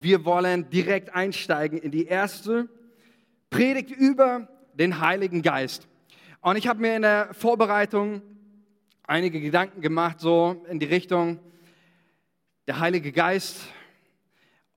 [0.00, 2.68] Wir wollen direkt einsteigen in die erste
[3.50, 5.88] Predigt über den Heiligen Geist.
[6.40, 8.22] Und ich habe mir in der Vorbereitung
[9.02, 11.40] einige Gedanken gemacht, so in die Richtung
[12.68, 13.58] der Heilige Geist.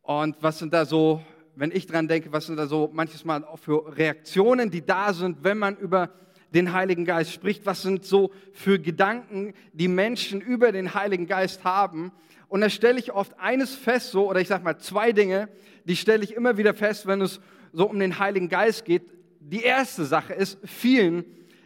[0.01, 1.21] Und was sind da so,
[1.55, 5.13] wenn ich dran denke, was sind da so manches Mal auch für Reaktionen, die da
[5.13, 6.09] sind, wenn man über
[6.53, 7.65] den Heiligen Geist spricht?
[7.65, 12.11] Was sind so für Gedanken, die Menschen über den Heiligen Geist haben?
[12.47, 15.49] Und da stelle ich oft eines fest, so, oder ich sage mal zwei Dinge,
[15.85, 17.39] die stelle ich immer wieder fest, wenn es
[17.71, 19.03] so um den Heiligen Geist geht.
[19.39, 21.23] Die erste Sache ist, vielen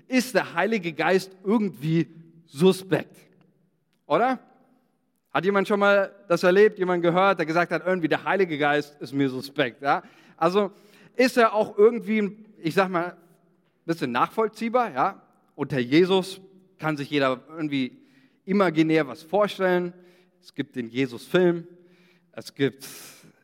[0.07, 2.07] ist der Heilige Geist irgendwie
[2.45, 3.17] suspekt.
[4.05, 4.39] Oder?
[5.33, 8.95] Hat jemand schon mal das erlebt, jemand gehört, der gesagt hat, irgendwie der Heilige Geist
[9.01, 9.81] ist mir suspekt.
[9.81, 10.03] Ja?
[10.37, 10.71] Also
[11.15, 13.17] ist er auch irgendwie, ich sag mal,
[13.85, 14.93] bisschen nachvollziehbar.
[14.93, 15.21] Ja?
[15.55, 16.41] Unter Jesus
[16.77, 17.97] kann sich jeder irgendwie
[18.45, 19.93] imaginär was vorstellen.
[20.41, 21.67] Es gibt den Jesus-Film,
[22.31, 22.87] es gibt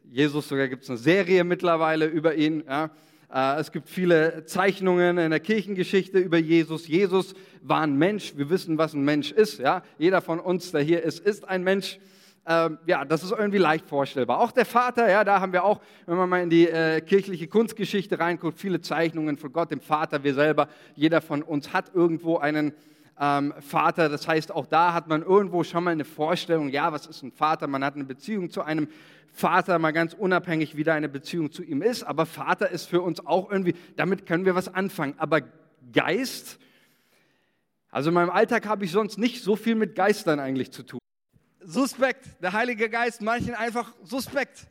[0.03, 2.65] Jesus, sogar gibt es eine Serie mittlerweile über ihn.
[2.67, 2.91] Ja.
[3.33, 6.87] Äh, es gibt viele Zeichnungen in der Kirchengeschichte über Jesus.
[6.87, 8.33] Jesus war ein Mensch.
[8.35, 9.59] Wir wissen, was ein Mensch ist.
[9.59, 9.83] Ja.
[9.97, 11.99] Jeder von uns, der hier ist, ist ein Mensch.
[12.45, 14.39] Ähm, ja, das ist irgendwie leicht vorstellbar.
[14.39, 17.47] Auch der Vater, ja, da haben wir auch, wenn man mal in die äh, kirchliche
[17.47, 20.67] Kunstgeschichte reinguckt, viele Zeichnungen von Gott, dem Vater, wir selber.
[20.95, 22.73] Jeder von uns hat irgendwo einen
[23.19, 24.09] ähm, Vater.
[24.09, 27.31] Das heißt, auch da hat man irgendwo schon mal eine Vorstellung, ja, was ist ein
[27.31, 27.67] Vater?
[27.67, 28.87] Man hat eine Beziehung zu einem
[29.31, 32.03] Vater, mal ganz unabhängig, wie da eine Beziehung zu ihm ist.
[32.03, 35.13] Aber Vater ist für uns auch irgendwie, damit können wir was anfangen.
[35.17, 35.41] Aber
[35.93, 36.59] Geist,
[37.91, 40.99] also in meinem Alltag habe ich sonst nicht so viel mit Geistern eigentlich zu tun.
[41.63, 44.67] Suspekt, der Heilige Geist, manchen einfach suspekt.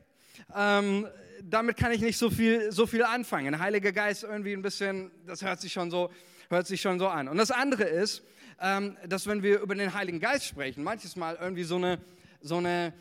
[0.54, 1.06] Ähm,
[1.42, 3.52] damit kann ich nicht so viel, so viel anfangen.
[3.52, 6.10] Der Heilige Geist irgendwie ein bisschen, das hört sich schon so,
[6.48, 7.28] hört sich schon so an.
[7.28, 8.22] Und das andere ist,
[8.60, 11.98] ähm, dass wenn wir über den Heiligen Geist sprechen, manches Mal irgendwie so eine,
[12.40, 12.92] so eine,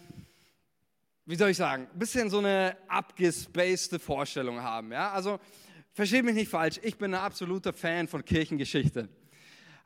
[1.26, 4.92] wie soll ich sagen, ein bisschen so eine abgespacede Vorstellung haben.
[4.92, 5.12] Ja?
[5.12, 5.40] Also
[5.94, 9.10] versteht mich nicht falsch, ich bin ein absoluter Fan von Kirchengeschichte.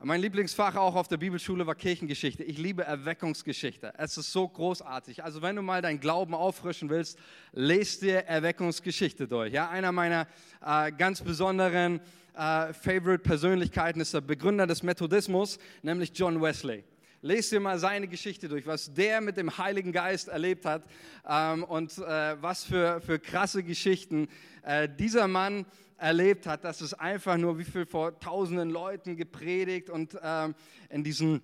[0.05, 2.43] Mein Lieblingsfach auch auf der Bibelschule war Kirchengeschichte.
[2.43, 3.93] Ich liebe Erweckungsgeschichte.
[3.97, 5.23] Es ist so großartig.
[5.23, 7.17] Also wenn du mal deinen Glauben auffrischen willst,
[7.53, 9.53] lest dir Erweckungsgeschichte durch.
[9.53, 10.27] Ja, einer meiner
[10.61, 12.01] äh, ganz besonderen
[12.35, 16.83] äh, Favorite-Persönlichkeiten ist der Begründer des Methodismus, nämlich John Wesley.
[17.21, 20.83] Lest dir mal seine Geschichte durch, was der mit dem Heiligen Geist erlebt hat
[21.25, 24.27] ähm, und äh, was für, für krasse Geschichten
[24.63, 25.65] äh, dieser Mann
[25.97, 26.63] erlebt hat.
[26.63, 30.55] Das ist einfach nur, wie viel vor tausenden Leuten gepredigt und ähm,
[30.89, 31.41] in diesen,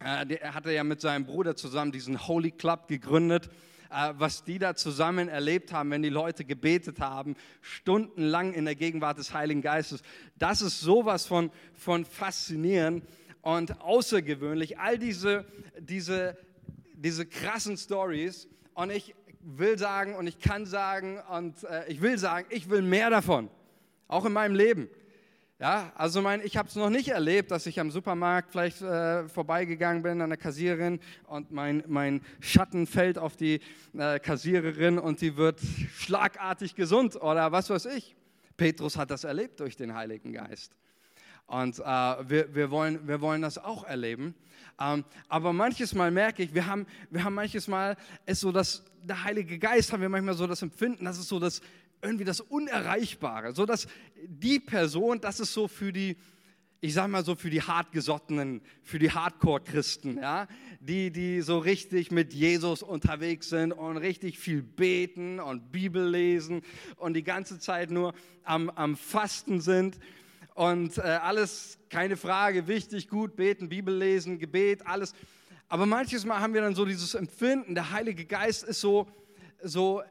[0.00, 3.50] äh, der hatte ja mit seinem Bruder zusammen diesen Holy Club gegründet
[3.90, 8.74] äh, was die da zusammen erlebt haben, wenn die Leute gebetet haben, stundenlang in der
[8.74, 10.02] Gegenwart des Heiligen Geistes.
[10.36, 13.04] Das ist sowas von, von faszinierend
[13.40, 14.78] und außergewöhnlich.
[14.78, 15.46] All diese,
[15.78, 16.36] diese,
[16.94, 18.48] diese krassen Stories.
[18.74, 22.82] Und ich will sagen und ich kann sagen und äh, ich will sagen, ich will
[22.82, 23.48] mehr davon.
[24.08, 24.88] Auch in meinem Leben.
[25.60, 29.28] Ja, also mein, ich habe es noch nicht erlebt, dass ich am Supermarkt vielleicht äh,
[29.28, 33.60] vorbeigegangen bin an der Kassiererin und mein, mein Schatten fällt auf die
[33.96, 35.60] äh, Kassiererin und die wird
[35.96, 38.14] schlagartig gesund oder was weiß ich.
[38.56, 40.76] Petrus hat das erlebt durch den Heiligen Geist.
[41.48, 44.36] Und äh, wir, wir, wollen, wir wollen das auch erleben.
[44.80, 47.96] Ähm, aber manches Mal merke ich, wir haben, wir haben manches Mal
[48.26, 51.40] ist so, dass der Heilige Geist haben wir manchmal so das Empfinden, das ist so
[51.40, 51.60] das
[52.02, 53.86] irgendwie das Unerreichbare, so dass
[54.26, 56.16] die Person, das ist so für die,
[56.80, 60.46] ich sag mal so für die hartgesottenen, für die Hardcore-Christen, ja,
[60.80, 66.62] die, die so richtig mit Jesus unterwegs sind und richtig viel beten und Bibel lesen
[66.96, 68.14] und die ganze Zeit nur
[68.44, 69.98] am, am Fasten sind
[70.54, 75.12] und äh, alles, keine Frage, wichtig, gut, beten, Bibel lesen, Gebet, alles.
[75.68, 79.06] Aber manches Mal haben wir dann so dieses Empfinden, der Heilige Geist ist so,
[79.62, 80.02] so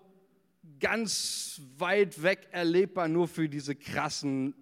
[0.80, 4.54] ganz weit weg erlebbar nur für diese krassen,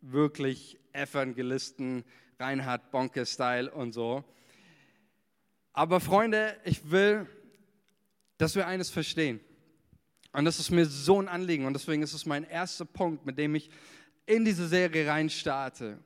[0.00, 2.04] wirklich Evangelisten,
[2.38, 4.24] Reinhard Bonke-Style und so.
[5.72, 7.26] Aber Freunde, ich will,
[8.38, 9.40] dass wir eines verstehen.
[10.32, 13.38] Und das ist mir so ein Anliegen und deswegen ist es mein erster Punkt, mit
[13.38, 13.70] dem ich
[14.26, 15.98] in diese Serie reinstarte.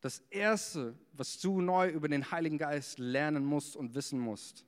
[0.00, 4.66] Das Erste, was du neu über den Heiligen Geist lernen musst und wissen musst,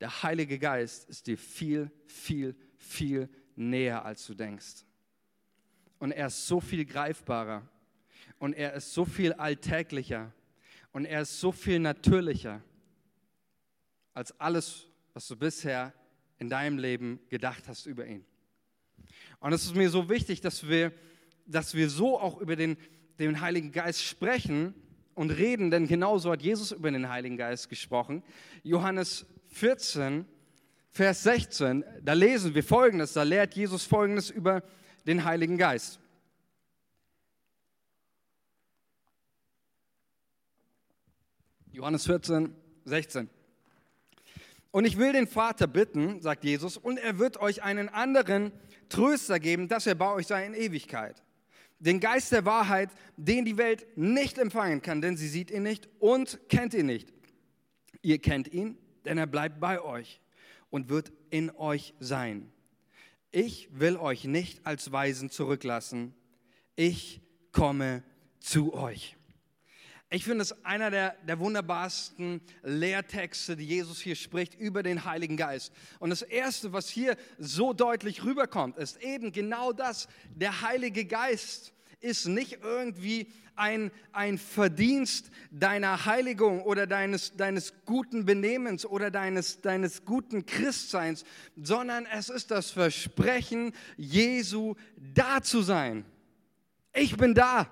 [0.00, 4.84] der Heilige Geist ist dir viel, viel, viel näher, als du denkst.
[5.98, 7.68] Und er ist so viel greifbarer
[8.38, 10.32] und er ist so viel alltäglicher
[10.92, 12.62] und er ist so viel natürlicher
[14.14, 15.92] als alles, was du bisher
[16.38, 18.24] in deinem Leben gedacht hast über ihn.
[19.40, 20.92] Und es ist mir so wichtig, dass wir,
[21.46, 22.76] dass wir so auch über den,
[23.18, 24.74] den Heiligen Geist sprechen
[25.14, 28.22] und reden, denn genauso hat Jesus über den Heiligen Geist gesprochen.
[28.62, 30.26] Johannes 14,
[30.98, 34.64] Vers 16, da lesen wir Folgendes, da lehrt Jesus Folgendes über
[35.06, 36.00] den Heiligen Geist.
[41.70, 42.52] Johannes 14,
[42.84, 43.30] 16.
[44.72, 48.50] Und ich will den Vater bitten, sagt Jesus, und er wird euch einen anderen
[48.88, 51.22] Tröster geben, dass er bei euch sei in Ewigkeit.
[51.78, 55.88] Den Geist der Wahrheit, den die Welt nicht empfangen kann, denn sie sieht ihn nicht
[56.00, 57.12] und kennt ihn nicht.
[58.02, 60.20] Ihr kennt ihn, denn er bleibt bei euch
[60.70, 62.52] und wird in euch sein.
[63.30, 66.14] Ich will euch nicht als Weisen zurücklassen.
[66.76, 67.20] Ich
[67.52, 68.02] komme
[68.40, 69.16] zu euch.
[70.10, 75.36] Ich finde es einer der, der wunderbarsten Lehrtexte, die Jesus hier spricht über den Heiligen
[75.36, 75.70] Geist.
[75.98, 80.08] Und das Erste, was hier so deutlich rüberkommt, ist eben genau das.
[80.34, 88.24] Der Heilige Geist ist nicht irgendwie ein, ein Verdienst deiner Heiligung oder deines, deines guten
[88.24, 91.24] Benehmens oder deines, deines guten Christseins,
[91.56, 96.04] sondern es ist das Versprechen Jesu, da zu sein.
[96.94, 97.68] Ich bin da.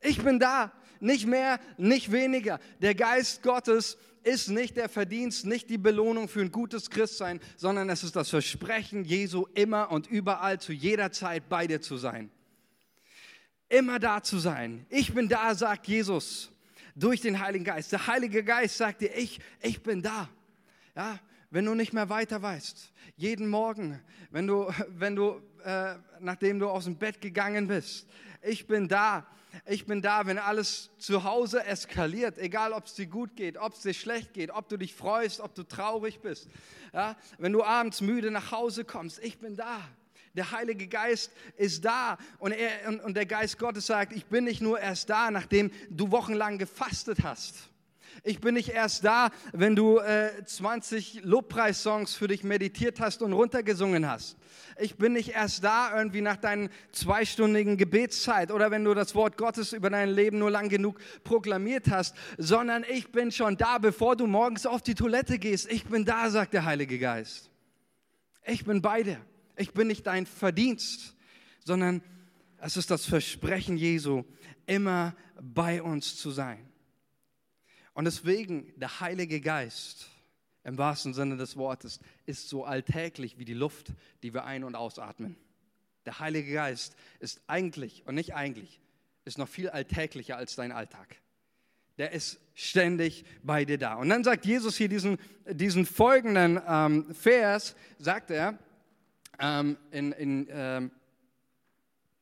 [0.00, 2.60] Ich bin da nicht mehr, nicht weniger.
[2.80, 7.88] Der Geist Gottes ist nicht der Verdienst, nicht die Belohnung für ein gutes Christsein, sondern
[7.90, 12.30] es ist das Versprechen Jesu, immer und überall zu jeder Zeit bei dir zu sein.
[13.68, 14.86] Immer da zu sein.
[14.88, 16.50] Ich bin da, sagt Jesus,
[16.94, 17.92] durch den Heiligen Geist.
[17.92, 20.28] Der Heilige Geist sagt dir, ich, ich bin da.
[20.94, 21.18] Ja,
[21.50, 26.68] wenn du nicht mehr weiter weißt, jeden Morgen, wenn du, wenn du, äh, nachdem du
[26.68, 28.06] aus dem Bett gegangen bist,
[28.42, 29.26] ich bin da
[29.64, 33.72] ich bin da, wenn alles zu Hause eskaliert, egal ob es dir gut geht, ob
[33.72, 36.48] es dir schlecht geht, ob du dich freust, ob du traurig bist.
[36.92, 37.16] Ja?
[37.38, 39.80] Wenn du abends müde nach Hause kommst, ich bin da.
[40.36, 44.44] Der Heilige Geist ist da und, er, und, und der Geist Gottes sagt, ich bin
[44.44, 47.70] nicht nur erst da, nachdem du wochenlang gefastet hast.
[48.22, 53.32] Ich bin nicht erst da, wenn du äh, 20 Lobpreissongs für dich meditiert hast und
[53.32, 54.36] runtergesungen hast.
[54.78, 59.38] Ich bin nicht erst da irgendwie nach deinen zweistündigen Gebetszeit oder wenn du das Wort
[59.38, 64.16] Gottes über dein Leben nur lang genug proklamiert hast, sondern ich bin schon da, bevor
[64.16, 65.70] du morgens auf die Toilette gehst.
[65.70, 67.50] Ich bin da, sagt der Heilige Geist.
[68.44, 69.20] Ich bin bei dir.
[69.56, 71.14] Ich bin nicht dein Verdienst,
[71.64, 72.02] sondern
[72.58, 74.24] es ist das Versprechen Jesu,
[74.66, 76.66] immer bei uns zu sein.
[77.94, 80.08] Und deswegen, der Heilige Geist,
[80.64, 83.92] im wahrsten Sinne des Wortes, ist so alltäglich wie die Luft,
[84.22, 85.36] die wir ein- und ausatmen.
[86.04, 88.80] Der Heilige Geist ist eigentlich, und nicht eigentlich,
[89.24, 91.16] ist noch viel alltäglicher als dein Alltag.
[91.98, 93.94] Der ist ständig bei dir da.
[93.94, 98.58] Und dann sagt Jesus hier diesen, diesen folgenden ähm, Vers, sagt er,
[99.38, 100.90] ähm, in, in ähm,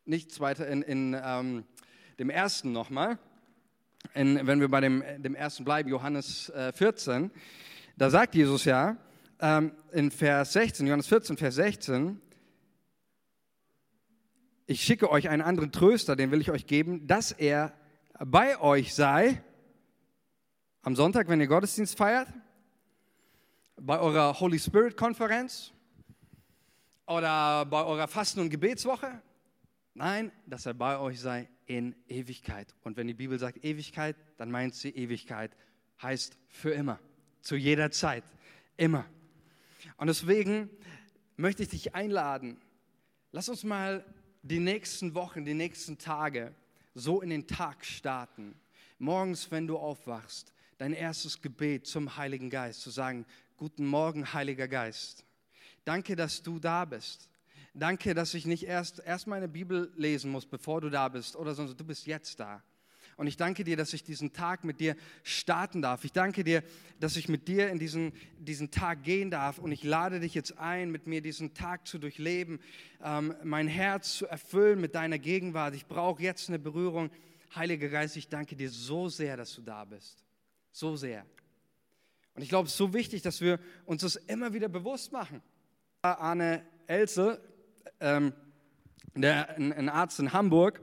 [0.04, 1.64] nicht weiter, in, in ähm,
[2.18, 3.18] dem ersten nochmal,
[4.14, 7.30] in, wenn wir bei dem, dem ersten bleiben, Johannes äh, 14,
[7.96, 8.96] da sagt Jesus ja
[9.40, 12.20] ähm, in Vers 16, Johannes 14, Vers 16,
[14.66, 17.72] ich schicke euch einen anderen Tröster, den will ich euch geben, dass er
[18.18, 19.42] bei euch sei,
[20.82, 22.28] am Sonntag, wenn ihr Gottesdienst feiert,
[23.76, 25.73] bei eurer Holy Spirit Konferenz
[27.06, 29.20] oder bei eurer Fasten- und Gebetswoche.
[29.94, 32.74] Nein, dass er bei euch sei in Ewigkeit.
[32.82, 35.56] Und wenn die Bibel sagt Ewigkeit, dann meint sie Ewigkeit,
[36.02, 36.98] heißt für immer,
[37.40, 38.24] zu jeder Zeit,
[38.76, 39.04] immer.
[39.96, 40.68] Und deswegen
[41.36, 42.60] möchte ich dich einladen,
[43.30, 44.04] lass uns mal
[44.42, 46.54] die nächsten Wochen, die nächsten Tage
[46.94, 48.54] so in den Tag starten.
[48.98, 54.68] Morgens, wenn du aufwachst, dein erstes Gebet zum Heiligen Geist, zu sagen, guten Morgen, Heiliger
[54.68, 55.24] Geist.
[55.84, 57.28] Danke, dass du da bist.
[57.74, 61.54] Danke, dass ich nicht erst, erst meine Bibel lesen muss, bevor du da bist, oder
[61.54, 62.62] sonst du bist jetzt da.
[63.16, 66.04] Und ich danke dir, dass ich diesen Tag mit dir starten darf.
[66.04, 66.62] Ich danke dir,
[66.98, 69.58] dass ich mit dir in diesen, diesen Tag gehen darf.
[69.58, 72.60] Und ich lade dich jetzt ein, mit mir diesen Tag zu durchleben,
[73.02, 75.74] ähm, mein Herz zu erfüllen mit deiner Gegenwart.
[75.74, 77.10] Ich brauche jetzt eine Berührung.
[77.54, 80.24] Heiliger Geist, ich danke dir so sehr, dass du da bist.
[80.72, 81.24] So sehr.
[82.34, 85.40] Und ich glaube, es ist so wichtig, dass wir uns das immer wieder bewusst machen.
[86.04, 87.40] Arne Else
[88.00, 88.34] ähm,
[89.14, 90.80] der, ein, ein Arzt in Hamburg,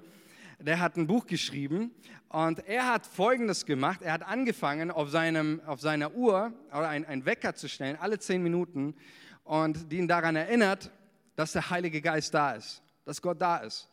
[0.59, 1.91] der hat ein Buch geschrieben
[2.29, 4.01] und er hat Folgendes gemacht.
[4.01, 8.19] Er hat angefangen, auf, seinem, auf seiner Uhr oder ein, einen Wecker zu stellen, alle
[8.19, 8.95] zehn Minuten,
[9.43, 10.91] und die ihn daran erinnert,
[11.35, 13.89] dass der Heilige Geist da ist, dass Gott da ist.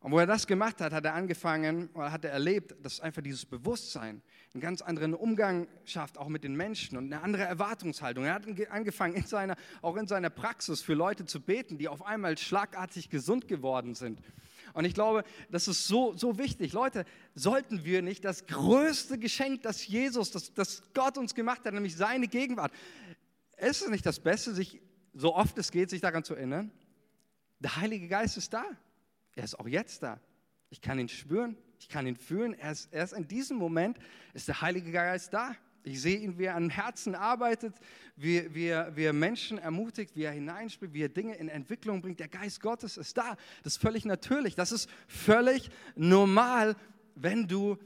[0.00, 3.22] Und wo er das gemacht hat, hat er angefangen oder hat er erlebt, dass einfach
[3.22, 8.24] dieses Bewusstsein einen ganz anderen Umgang schafft, auch mit den Menschen und eine andere Erwartungshaltung.
[8.24, 12.04] Er hat angefangen, in seiner, auch in seiner Praxis für Leute zu beten, die auf
[12.04, 14.20] einmal schlagartig gesund geworden sind.
[14.72, 16.72] Und ich glaube, das ist so, so wichtig.
[16.72, 17.04] Leute,
[17.34, 21.96] sollten wir nicht das größte Geschenk, das Jesus, das, das Gott uns gemacht hat, nämlich
[21.96, 22.72] seine Gegenwart,
[23.56, 24.80] ist es nicht das Beste, sich
[25.14, 26.72] so oft es geht, sich daran zu erinnern,
[27.60, 28.64] der Heilige Geist ist da.
[29.36, 30.18] Er ist auch jetzt da.
[30.70, 32.54] Ich kann ihn spüren, ich kann ihn fühlen.
[32.54, 33.98] Erst, erst in diesem Moment
[34.34, 35.56] ist der Heilige Geist da.
[35.82, 37.74] Ich sehe ihn, wie er am Herzen arbeitet,
[38.14, 42.02] wie, wie, er, wie er Menschen ermutigt, wie er hineinspielt, wie er Dinge in Entwicklung
[42.02, 42.20] bringt.
[42.20, 43.36] Der Geist Gottes ist da.
[43.62, 44.54] Das ist völlig natürlich.
[44.54, 46.76] Das ist völlig normal,
[47.14, 47.78] wenn du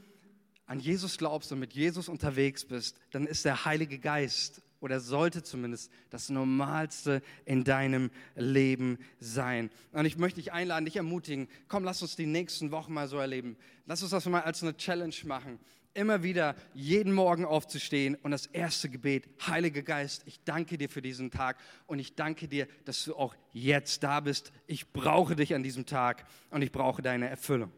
[0.65, 2.97] an Jesus glaubst und mit Jesus unterwegs bist.
[3.11, 9.69] Dann ist der Heilige Geist oder sollte zumindest das Normalste in deinem Leben sein.
[9.91, 13.17] Und ich möchte dich einladen, dich ermutigen, komm, lass uns die nächsten Wochen mal so
[13.17, 13.57] erleben.
[13.85, 15.59] Lass uns das mal als eine Challenge machen.
[15.93, 21.01] Immer wieder jeden Morgen aufzustehen und das erste Gebet, Heiliger Geist, ich danke dir für
[21.01, 24.51] diesen Tag und ich danke dir, dass du auch jetzt da bist.
[24.67, 27.71] Ich brauche dich an diesem Tag und ich brauche deine Erfüllung.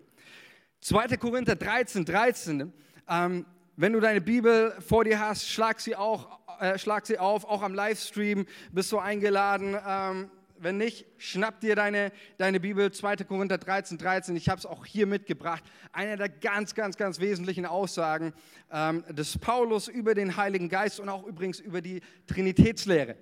[0.82, 1.18] 2.
[1.18, 2.74] Korinther 13, 13.
[3.08, 7.46] Ähm, wenn du deine Bibel vor dir hast, schlag sie, auch, äh, schlag sie auf,
[7.46, 9.78] auch am Livestream bist du eingeladen.
[9.86, 13.18] Ähm, wenn nicht, schnapp dir deine, deine Bibel, 2.
[13.18, 14.36] Korinther 13, 13.
[14.36, 15.64] Ich habe es auch hier mitgebracht.
[15.92, 18.34] Eine der ganz, ganz, ganz wesentlichen Aussagen
[18.72, 23.16] ähm, des Paulus über den Heiligen Geist und auch übrigens über die Trinitätslehre.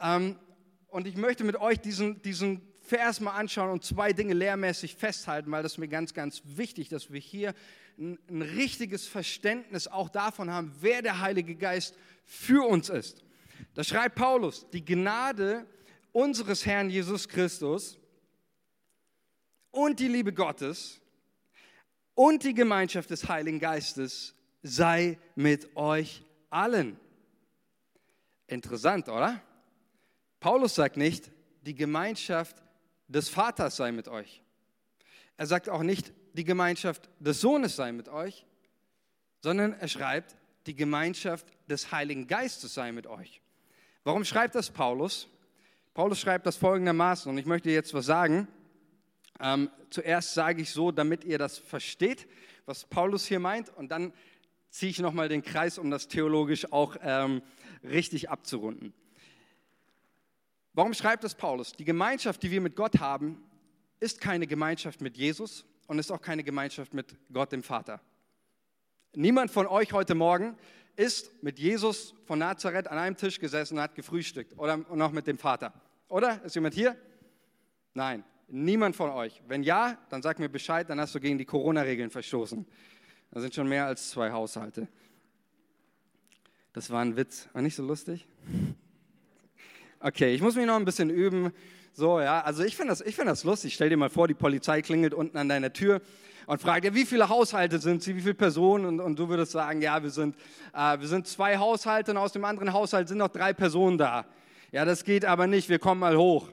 [0.00, 0.36] Ähm,
[0.88, 5.50] und ich möchte mit euch diesen, diesen Vers mal anschauen und zwei Dinge lehrmäßig festhalten,
[5.50, 7.52] weil das ist mir ganz, ganz wichtig, dass wir hier
[7.98, 11.94] ein, ein richtiges Verständnis auch davon haben, wer der Heilige Geist
[12.28, 13.24] für uns ist.
[13.74, 15.66] Da schreibt Paulus, die Gnade
[16.12, 17.98] unseres Herrn Jesus Christus
[19.70, 21.00] und die Liebe Gottes
[22.14, 27.00] und die Gemeinschaft des Heiligen Geistes sei mit euch allen.
[28.46, 29.40] Interessant, oder?
[30.38, 31.30] Paulus sagt nicht,
[31.62, 32.62] die Gemeinschaft
[33.06, 34.42] des Vaters sei mit euch.
[35.38, 38.44] Er sagt auch nicht, die Gemeinschaft des Sohnes sei mit euch,
[39.40, 40.36] sondern er schreibt,
[40.66, 43.40] die Gemeinschaft des Heiligen Geistes sei mit euch.
[44.04, 45.28] Warum schreibt das Paulus?
[45.94, 48.48] Paulus schreibt das folgendermaßen, und ich möchte jetzt was sagen.
[49.40, 52.28] Ähm, zuerst sage ich so, damit ihr das versteht,
[52.66, 54.12] was Paulus hier meint, und dann
[54.70, 57.42] ziehe ich nochmal den Kreis, um das theologisch auch ähm,
[57.82, 58.92] richtig abzurunden.
[60.74, 61.72] Warum schreibt das Paulus?
[61.72, 63.42] Die Gemeinschaft, die wir mit Gott haben,
[64.00, 68.00] ist keine Gemeinschaft mit Jesus und ist auch keine Gemeinschaft mit Gott dem Vater.
[69.14, 70.54] Niemand von euch heute Morgen
[70.94, 75.26] ist mit Jesus von Nazareth an einem Tisch gesessen und hat gefrühstückt oder noch mit
[75.26, 75.72] dem Vater.
[76.08, 76.44] Oder?
[76.44, 76.94] Ist jemand hier?
[77.94, 79.42] Nein, niemand von euch.
[79.48, 82.66] Wenn ja, dann sag mir Bescheid, dann hast du gegen die Corona-Regeln verstoßen.
[83.30, 84.88] Da sind schon mehr als zwei Haushalte.
[86.74, 87.48] Das war ein Witz.
[87.54, 88.26] War nicht so lustig?
[90.00, 91.52] Okay, ich muss mich noch ein bisschen üben.
[91.94, 93.74] So, ja, also ich finde das, find das lustig.
[93.74, 96.02] Stell dir mal vor, die Polizei klingelt unten an deiner Tür
[96.48, 98.86] und fragt ja, wie viele Haushalte sind sie, wie viele Personen?
[98.86, 100.34] Und, und du würdest sagen, ja, wir sind,
[100.72, 104.24] äh, wir sind zwei Haushalte und aus dem anderen Haushalt sind noch drei Personen da.
[104.72, 106.48] Ja, das geht aber nicht, wir kommen mal hoch.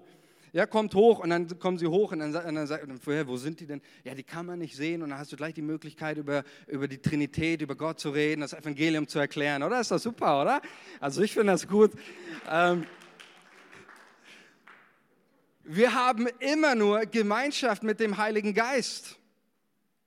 [0.51, 3.37] Ja, kommt hoch und dann kommen sie hoch und dann, und dann sagt man, wo
[3.37, 3.81] sind die denn?
[4.03, 6.89] Ja, die kann man nicht sehen und dann hast du gleich die Möglichkeit, über, über
[6.89, 9.79] die Trinität, über Gott zu reden, das Evangelium zu erklären, oder?
[9.79, 10.61] Ist das super, oder?
[10.99, 11.91] Also ich finde das gut.
[12.51, 12.85] Ähm,
[15.63, 19.19] wir haben immer nur Gemeinschaft mit dem Heiligen Geist.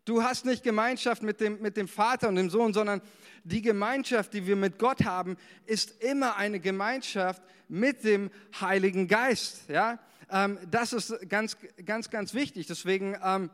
[0.08, 3.02] Du hast nicht Gemeinschaft mit dem, mit dem Vater und dem Sohn, sondern
[3.44, 5.36] die Gemeinschaft, die wir mit Gott haben,
[5.66, 9.68] ist immer eine Gemeinschaft mit dem Heiligen Geist.
[9.68, 9.98] Ja?
[10.30, 12.66] Ähm, das ist ganz, ganz, ganz wichtig.
[12.66, 13.50] Deswegen ähm,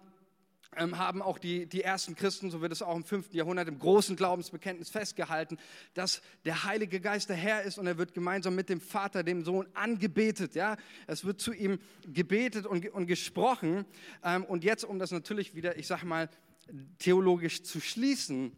[0.76, 3.32] ähm, haben auch die, die ersten Christen, so wird es auch im 5.
[3.32, 5.58] Jahrhundert im großen Glaubensbekenntnis festgehalten,
[5.94, 9.44] dass der Heilige Geist der Herr ist und er wird gemeinsam mit dem Vater, dem
[9.44, 10.54] Sohn angebetet.
[10.54, 10.76] Ja?
[11.06, 13.84] Es wird zu ihm gebetet und, und gesprochen.
[14.22, 16.28] Ähm, und jetzt, um das natürlich wieder, ich sage mal,
[16.98, 18.56] theologisch zu schließen,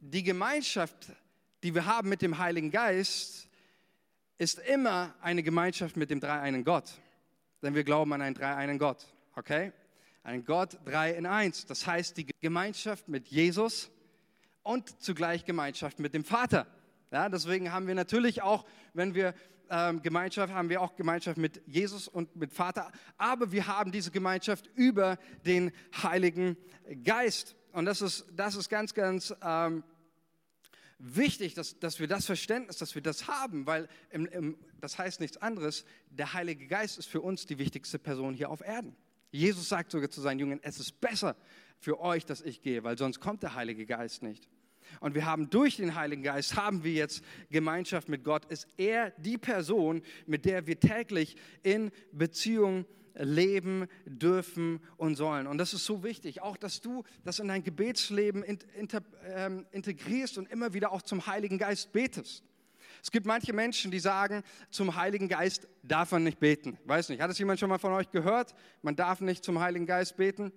[0.00, 1.12] die Gemeinschaft,
[1.62, 3.48] die wir haben mit dem Heiligen Geist,
[4.38, 6.90] ist immer eine Gemeinschaft mit dem dreieinen Gott.
[7.62, 9.06] Denn wir glauben an einen dreieinen Gott.
[9.36, 9.72] Okay?
[10.24, 11.66] Ein Gott, drei in eins.
[11.66, 13.90] Das heißt, die Gemeinschaft mit Jesus
[14.62, 16.66] und zugleich Gemeinschaft mit dem Vater.
[17.10, 19.34] Ja, deswegen haben wir natürlich auch, wenn wir
[19.72, 22.92] ähm, Gemeinschaft haben, wir auch Gemeinschaft mit Jesus und mit Vater.
[23.16, 26.58] Aber wir haben diese Gemeinschaft über den Heiligen
[27.02, 27.56] Geist.
[27.72, 29.82] Und das ist, das ist ganz, ganz ähm,
[30.98, 35.20] wichtig, dass, dass wir das Verständnis, dass wir das haben, weil im, im, das heißt
[35.20, 38.94] nichts anderes, der Heilige Geist ist für uns die wichtigste Person hier auf Erden.
[39.30, 41.34] Jesus sagt sogar zu seinen Jüngern, es ist besser
[41.78, 44.46] für euch, dass ich gehe, weil sonst kommt der Heilige Geist nicht.
[45.00, 49.10] Und wir haben durch den Heiligen Geist, haben wir jetzt Gemeinschaft mit Gott, ist er
[49.18, 55.46] die Person, mit der wir täglich in Beziehung leben dürfen und sollen.
[55.46, 58.44] Und das ist so wichtig, auch dass du das in dein Gebetsleben
[59.34, 62.42] ähm, integrierst und immer wieder auch zum Heiligen Geist betest.
[63.02, 66.78] Es gibt manche Menschen, die sagen, zum Heiligen Geist darf man nicht beten.
[66.84, 68.54] Weiß nicht, hat es jemand schon mal von euch gehört?
[68.80, 70.52] Man darf nicht zum Heiligen Geist beten?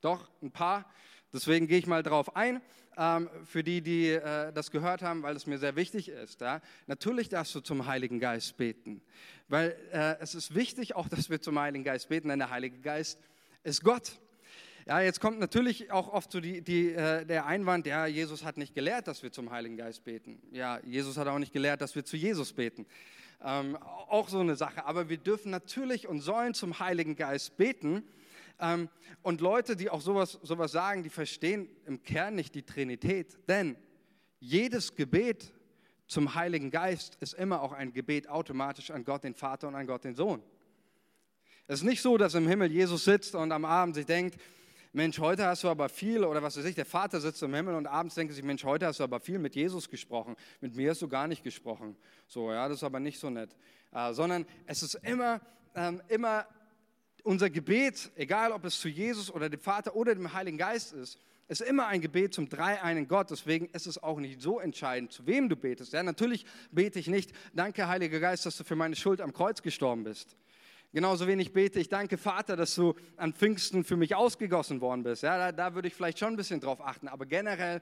[0.00, 0.90] Doch, ein paar.
[1.32, 2.60] Deswegen gehe ich mal drauf ein,
[2.96, 6.40] ähm, für die, die äh, das gehört haben, weil es mir sehr wichtig ist.
[6.40, 6.60] Ja?
[6.86, 9.00] Natürlich darfst du zum Heiligen Geist beten,
[9.48, 12.78] weil äh, es ist wichtig auch, dass wir zum Heiligen Geist beten, denn der Heilige
[12.80, 13.18] Geist
[13.62, 14.20] ist Gott.
[14.84, 18.56] Ja, jetzt kommt natürlich auch oft so die, die, äh, der Einwand, ja, Jesus hat
[18.56, 20.42] nicht gelehrt, dass wir zum Heiligen Geist beten.
[20.50, 22.84] Ja, Jesus hat auch nicht gelehrt, dass wir zu Jesus beten.
[23.44, 24.84] Ähm, auch so eine Sache.
[24.84, 28.02] Aber wir dürfen natürlich und sollen zum Heiligen Geist beten.
[28.60, 28.88] Ähm,
[29.22, 33.38] und Leute, die auch sowas, sowas sagen, die verstehen im Kern nicht die Trinität.
[33.48, 33.76] Denn
[34.40, 35.52] jedes Gebet
[36.06, 39.86] zum Heiligen Geist ist immer auch ein Gebet automatisch an Gott den Vater und an
[39.86, 40.42] Gott den Sohn.
[41.66, 44.36] Es ist nicht so, dass im Himmel Jesus sitzt und am Abend sich denkt,
[44.94, 47.76] Mensch, heute hast du aber viel, oder was weiß ich, der Vater sitzt im Himmel
[47.76, 50.90] und abends denkt sich, Mensch, heute hast du aber viel mit Jesus gesprochen, mit mir
[50.90, 51.96] hast du gar nicht gesprochen.
[52.26, 53.56] So, ja, das ist aber nicht so nett.
[53.90, 55.40] Äh, sondern es ist immer,
[55.74, 56.46] ähm, immer
[57.22, 61.18] unser Gebet, egal ob es zu Jesus oder dem Vater oder dem Heiligen Geist ist,
[61.48, 63.30] ist immer ein Gebet zum dreieinen Gott.
[63.30, 65.92] Deswegen ist es auch nicht so entscheidend, zu wem du betest.
[65.92, 69.62] Ja, natürlich bete ich nicht, danke Heiliger Geist, dass du für meine Schuld am Kreuz
[69.62, 70.36] gestorben bist.
[70.94, 75.22] Genauso wenig bete ich, danke Vater, dass du an Pfingsten für mich ausgegossen worden bist.
[75.22, 77.08] Ja, da, da würde ich vielleicht schon ein bisschen drauf achten.
[77.08, 77.80] Aber generell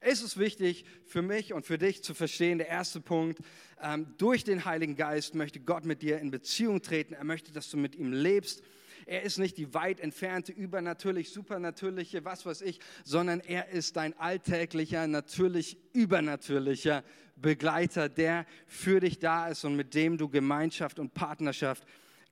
[0.00, 3.40] ist es wichtig für mich und für dich zu verstehen, der erste Punkt,
[3.80, 7.14] ähm, durch den Heiligen Geist möchte Gott mit dir in Beziehung treten.
[7.14, 8.62] Er möchte, dass du mit ihm lebst.
[9.08, 14.12] Er ist nicht die weit entfernte, übernatürlich, supernatürliche, was weiß ich, sondern er ist dein
[14.18, 17.02] alltäglicher, natürlich übernatürlicher
[17.36, 21.84] Begleiter, der für dich da ist und mit dem du Gemeinschaft und Partnerschaft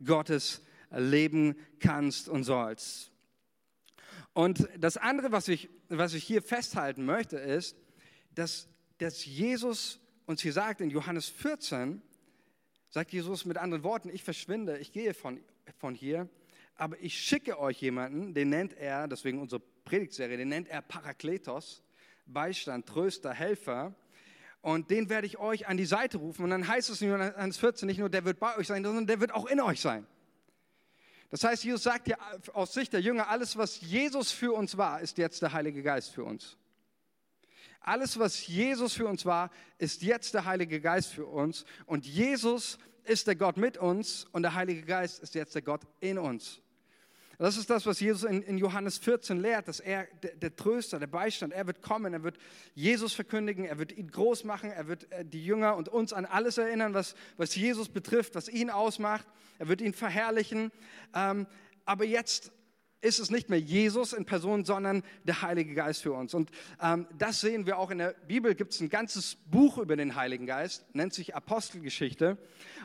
[0.05, 3.11] Gottes leben kannst und sollst.
[4.35, 7.75] Und das andere, was ich, was ich hier festhalten möchte, ist,
[8.35, 8.69] dass,
[8.99, 12.03] dass Jesus uns hier sagt in Johannes 14,
[12.91, 15.41] sagt Jesus mit anderen Worten, ich verschwinde, ich gehe von,
[15.79, 16.29] von hier,
[16.77, 21.83] aber ich schicke euch jemanden, den nennt er, deswegen unsere Predigtserie, den nennt er Parakletos,
[22.27, 23.95] Beistand, Tröster, Helfer.
[24.61, 26.43] Und den werde ich euch an die Seite rufen.
[26.43, 29.07] Und dann heißt es in Johannes 14 nicht nur, der wird bei euch sein, sondern
[29.07, 30.07] der wird auch in euch sein.
[31.31, 32.17] Das heißt, Jesus sagt ja
[32.53, 36.11] aus Sicht der Jünger, alles, was Jesus für uns war, ist jetzt der Heilige Geist
[36.11, 36.57] für uns.
[37.81, 41.65] Alles, was Jesus für uns war, ist jetzt der Heilige Geist für uns.
[41.87, 45.83] Und Jesus ist der Gott mit uns und der Heilige Geist ist jetzt der Gott
[46.01, 46.61] in uns.
[47.39, 50.99] Das ist das, was Jesus in, in Johannes 14 lehrt, dass er, der, der, Tröster,
[50.99, 52.39] der Beistand, er wird kommen, er wird
[52.75, 56.25] Jesus verkündigen, er wird ihn groß machen, er wird äh, die Jünger und uns an
[56.25, 59.27] alles erinnern, was, was Jesus betrifft, was ihn ausmacht.
[59.59, 60.73] Er wird ihn verherrlichen.
[61.15, 61.47] Ähm,
[61.85, 62.53] aber jetzt
[63.01, 66.35] ist es nicht mehr Jesus in Person, sondern der Heilige Geist für uns.
[66.35, 66.51] Und
[66.83, 68.55] ähm, das sehen wir auch in der Bibel.
[68.55, 72.39] Gibt es ein ganzes Buch über den Heiligen Geist, nennt sich Apostelgeschichte.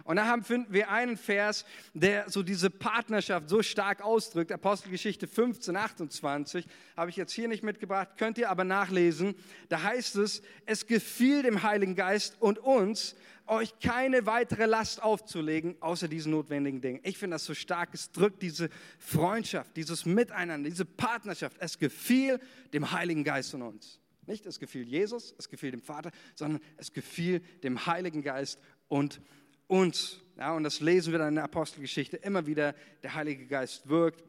[0.04, 4.52] Und da haben, finden wir einen Vers, der so diese Partnerschaft so stark ausdrückt.
[4.52, 6.66] Apostelgeschichte 15, 28
[6.98, 9.36] habe ich jetzt hier nicht mitgebracht, könnt ihr aber nachlesen.
[9.70, 13.16] Da heißt es, es gefiel dem Heiligen Geist und uns,
[13.48, 17.00] euch keine weitere Last aufzulegen, außer diesen notwendigen Dingen.
[17.04, 17.90] Ich finde das so stark.
[17.94, 21.58] Es drückt diese Freundschaft, dieses Miteinander, diese Partnerschaft.
[21.60, 22.40] Es gefiel
[22.74, 24.00] dem Heiligen Geist von uns.
[24.28, 29.20] Nicht, es gefiel Jesus, es gefiel dem Vater, sondern es gefiel dem Heiligen Geist und
[29.68, 30.20] uns.
[30.38, 32.76] Ja, und das lesen wir dann in der Apostelgeschichte immer wieder.
[33.04, 34.24] Der Heilige Geist wirkt.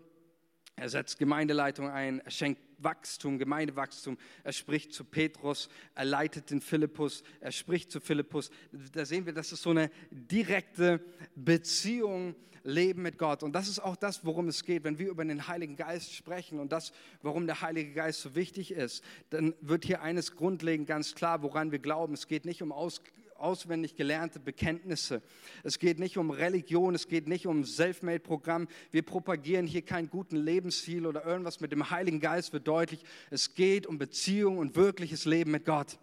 [0.76, 4.18] Er setzt Gemeindeleitung ein, er schenkt Wachstum, Gemeindewachstum.
[4.42, 8.50] Er spricht zu Petrus, er leitet den Philippus, er spricht zu Philippus.
[8.92, 11.00] Da sehen wir, das ist so eine direkte
[11.34, 13.42] Beziehung, Leben mit Gott.
[13.42, 16.60] Und das ist auch das, worum es geht, wenn wir über den Heiligen Geist sprechen
[16.60, 19.02] und das, warum der Heilige Geist so wichtig ist.
[19.30, 22.14] Dann wird hier eines grundlegend ganz klar, woran wir glauben.
[22.14, 23.02] Es geht nicht um Aus
[23.42, 25.22] auswendig gelernte Bekenntnisse.
[25.64, 28.68] Es geht nicht um Religion, es geht nicht um Selfmade-Programm.
[28.90, 33.04] Wir propagieren hier keinen guten Lebensstil oder irgendwas mit dem Heiligen Geist wird deutlich.
[33.30, 35.98] Es geht um Beziehung und wirkliches Leben mit Gott.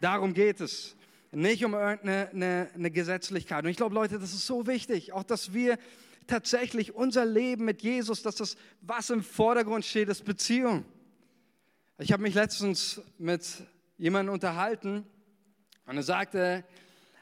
[0.00, 0.96] Darum geht es.
[1.30, 3.64] Nicht um irgendeine eine, eine Gesetzlichkeit.
[3.64, 5.78] Und ich glaube, Leute, das ist so wichtig, auch dass wir
[6.26, 10.84] tatsächlich unser Leben mit Jesus, dass das, was im Vordergrund steht, ist Beziehung.
[11.98, 13.44] Ich habe mich letztens mit
[13.98, 15.04] jemandem unterhalten,
[15.88, 16.64] und er sagte,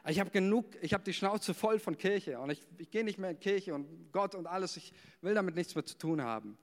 [0.08, 3.16] ich habe genug, ich habe die Schnauze voll von Kirche und ich, ich gehe nicht
[3.16, 6.58] mehr in Kirche und Gott und alles, ich will damit nichts mehr zu tun haben.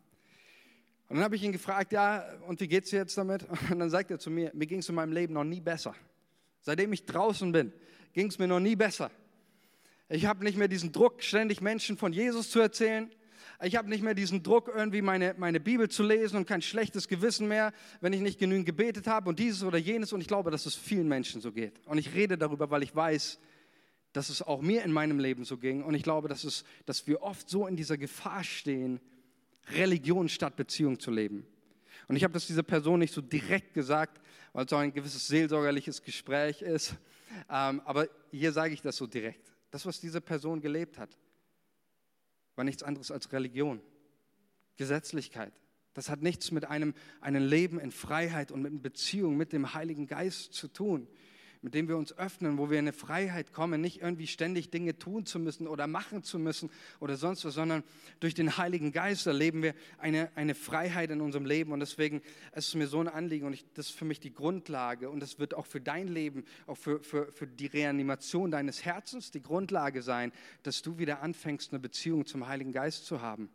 [1.08, 3.46] Und dann habe ich ihn gefragt, ja, und wie geht's dir jetzt damit?
[3.70, 5.94] Und dann sagt er zu mir, mir ging es in meinem Leben noch nie besser.
[6.62, 7.72] Seitdem ich draußen bin,
[8.14, 9.12] ging es mir noch nie besser.
[10.10, 13.12] Ich habe nicht mehr diesen Druck, ständig Menschen von Jesus zu erzählen.
[13.62, 17.08] Ich habe nicht mehr diesen Druck, irgendwie meine, meine Bibel zu lesen und kein schlechtes
[17.08, 20.12] Gewissen mehr, wenn ich nicht genügend gebetet habe und dieses oder jenes.
[20.14, 21.80] Und ich glaube, dass es vielen Menschen so geht.
[21.86, 23.40] Und ich rede darüber, weil ich weiß,
[24.14, 25.84] dass es auch mir in meinem Leben so ging.
[25.84, 29.00] Und ich glaube, dass, es, dass wir oft so in dieser Gefahr stehen,
[29.72, 31.46] Religion statt Beziehung zu leben.
[32.08, 35.28] Und ich habe das dieser Person nicht so direkt gesagt, weil es auch ein gewisses
[35.28, 36.96] seelsorgerliches Gespräch ist.
[37.50, 39.52] Ähm, aber hier sage ich das so direkt.
[39.72, 41.18] Das, was diese Person gelebt hat,
[42.56, 43.82] war nichts anderes als Religion,
[44.78, 45.54] Gesetzlichkeit.
[45.94, 50.08] Das hat nichts mit einem, einem Leben in Freiheit und mit Beziehung mit dem Heiligen
[50.08, 51.08] Geist zu tun
[51.64, 54.98] mit dem wir uns öffnen, wo wir in eine Freiheit kommen, nicht irgendwie ständig Dinge
[54.98, 57.84] tun zu müssen oder machen zu müssen oder sonst was, sondern
[58.20, 61.72] durch den Heiligen Geist erleben wir eine, eine Freiheit in unserem Leben.
[61.72, 62.22] Und deswegen
[62.54, 65.22] ist es mir so ein Anliegen und ich, das ist für mich die Grundlage und
[65.22, 69.42] das wird auch für dein Leben, auch für, für, für die Reanimation deines Herzens die
[69.42, 73.50] Grundlage sein, dass du wieder anfängst, eine Beziehung zum Heiligen Geist zu haben.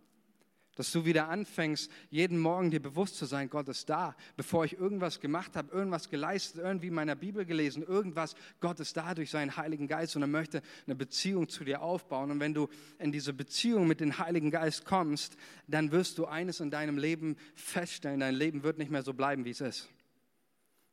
[0.79, 4.15] Dass du wieder anfängst, jeden Morgen dir bewusst zu sein, Gott ist da.
[4.37, 9.13] Bevor ich irgendwas gemacht habe, irgendwas geleistet, irgendwie meiner Bibel gelesen, irgendwas, Gott ist da
[9.13, 12.31] durch seinen Heiligen Geist und er möchte eine Beziehung zu dir aufbauen.
[12.31, 12.69] Und wenn du
[13.01, 15.37] in diese Beziehung mit dem Heiligen Geist kommst,
[15.67, 19.45] dann wirst du eines in deinem Leben feststellen, dein Leben wird nicht mehr so bleiben,
[19.45, 19.89] wie es ist.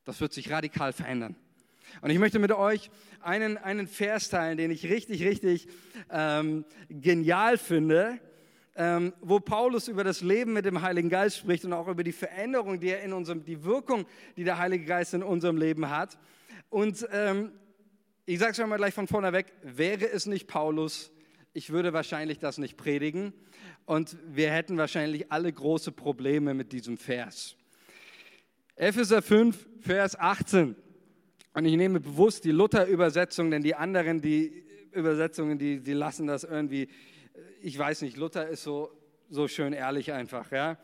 [0.04, 1.36] Das wird sich radikal verändern.
[2.02, 2.90] Und ich möchte mit euch
[3.22, 5.68] einen, einen Vers teilen, den ich richtig, richtig
[6.10, 8.20] ähm, genial finde
[8.76, 12.12] ähm, wo Paulus über das Leben mit dem Heiligen Geist spricht und auch über die
[12.12, 16.18] Veränderung, die er in unserem, die Wirkung, die der Heilige Geist in unserem Leben hat.
[16.70, 17.52] Und ähm,
[18.26, 21.12] ich sage es schon mal gleich von vorne weg, wäre es nicht Paulus,
[21.54, 23.32] ich würde wahrscheinlich das nicht predigen
[23.86, 27.56] und wir hätten wahrscheinlich alle große Probleme mit diesem Vers.
[28.76, 30.76] Epheser 5, Vers 18.
[31.54, 36.44] Und ich nehme bewusst die Luther-Übersetzung, denn die anderen, die Übersetzungen, die, die lassen das
[36.44, 36.90] irgendwie
[37.62, 38.92] ich weiß nicht, Luther ist so,
[39.30, 40.78] so schön ehrlich einfach, ja.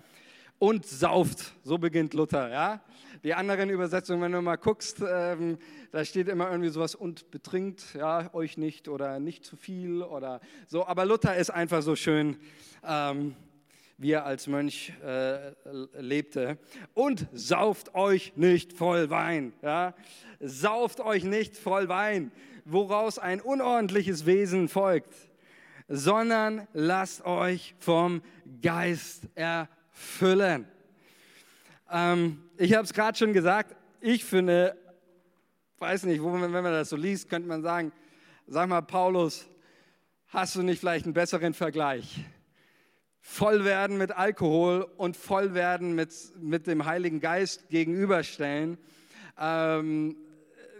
[0.57, 2.81] Und sauft, so beginnt Luther, ja.
[3.23, 5.57] Die anderen Übersetzungen, wenn du mal guckst, ähm,
[5.91, 10.39] da steht immer irgendwie sowas und betrinkt, ja, euch nicht oder nicht zu viel oder
[10.67, 10.85] so.
[10.85, 12.37] Aber Luther ist einfach so schön,
[12.83, 13.35] ähm,
[13.97, 15.51] wie er als Mönch äh,
[15.99, 16.57] lebte.
[16.93, 19.93] Und sauft euch nicht voll Wein, ja.
[20.39, 22.31] Sauft euch nicht voll Wein,
[22.65, 25.30] woraus ein unordentliches Wesen folgt
[25.91, 28.21] sondern lasst euch vom
[28.61, 30.65] Geist erfüllen.
[31.91, 34.77] Ähm, ich habe es gerade schon gesagt, ich finde,
[35.79, 37.91] weiß nicht, wo, wenn man das so liest, könnte man sagen,
[38.47, 39.47] sag mal, Paulus,
[40.27, 42.23] hast du nicht vielleicht einen besseren Vergleich?
[43.19, 48.77] Voll werden mit Alkohol und voll werden mit, mit dem Heiligen Geist gegenüberstellen.
[49.37, 50.15] Ähm,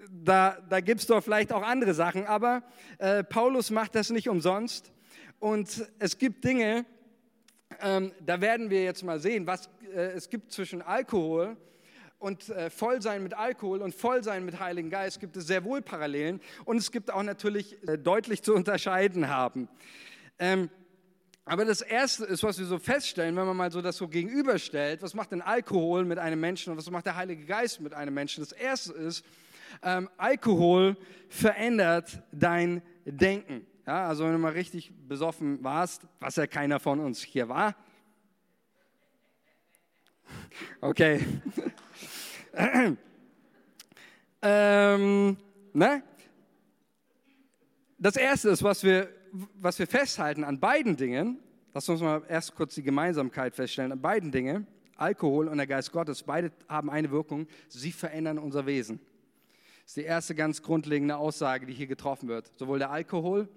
[0.10, 2.63] da, da gibt es doch vielleicht auch andere Sachen, aber
[2.97, 4.91] äh, Paulus macht das nicht umsonst.
[5.41, 6.86] Und es gibt Dinge,
[7.82, 11.58] ähm, da werden wir jetzt mal sehen, was äh, es gibt zwischen Alkohol
[12.19, 16.41] und äh, Vollsein mit Alkohol und Vollsein mit Heiligen Geist gibt es sehr wohl Parallelen
[16.63, 19.67] und es gibt auch natürlich äh, deutlich zu unterscheiden haben.
[20.38, 20.69] Ähm,
[21.43, 25.01] aber das Erste ist, was wir so feststellen, wenn man mal so das so gegenüberstellt,
[25.01, 28.13] was macht denn Alkohol mit einem Menschen und was macht der Heilige Geist mit einem
[28.13, 28.43] Menschen?
[28.43, 29.25] Das Erste ist,
[29.82, 30.97] ähm, Alkohol
[31.30, 33.65] verändert dein Denken.
[33.87, 37.75] Ja, also wenn du mal richtig besoffen warst, was ja keiner von uns hier war.
[40.79, 41.25] Okay.
[44.41, 45.37] ähm,
[45.73, 46.03] ne?
[47.97, 51.39] Das Erste ist, was wir, was wir festhalten an beiden Dingen,
[51.73, 55.91] lass uns mal erst kurz die Gemeinsamkeit feststellen, an beiden Dingen, Alkohol und der Geist
[55.91, 58.99] Gottes, beide haben eine Wirkung, sie verändern unser Wesen.
[59.83, 62.51] Das ist die erste ganz grundlegende Aussage, die hier getroffen wird.
[62.57, 63.49] Sowohl der Alkohol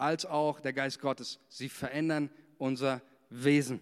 [0.00, 1.40] als auch der Geist Gottes.
[1.48, 3.80] Sie verändern unser Wesen.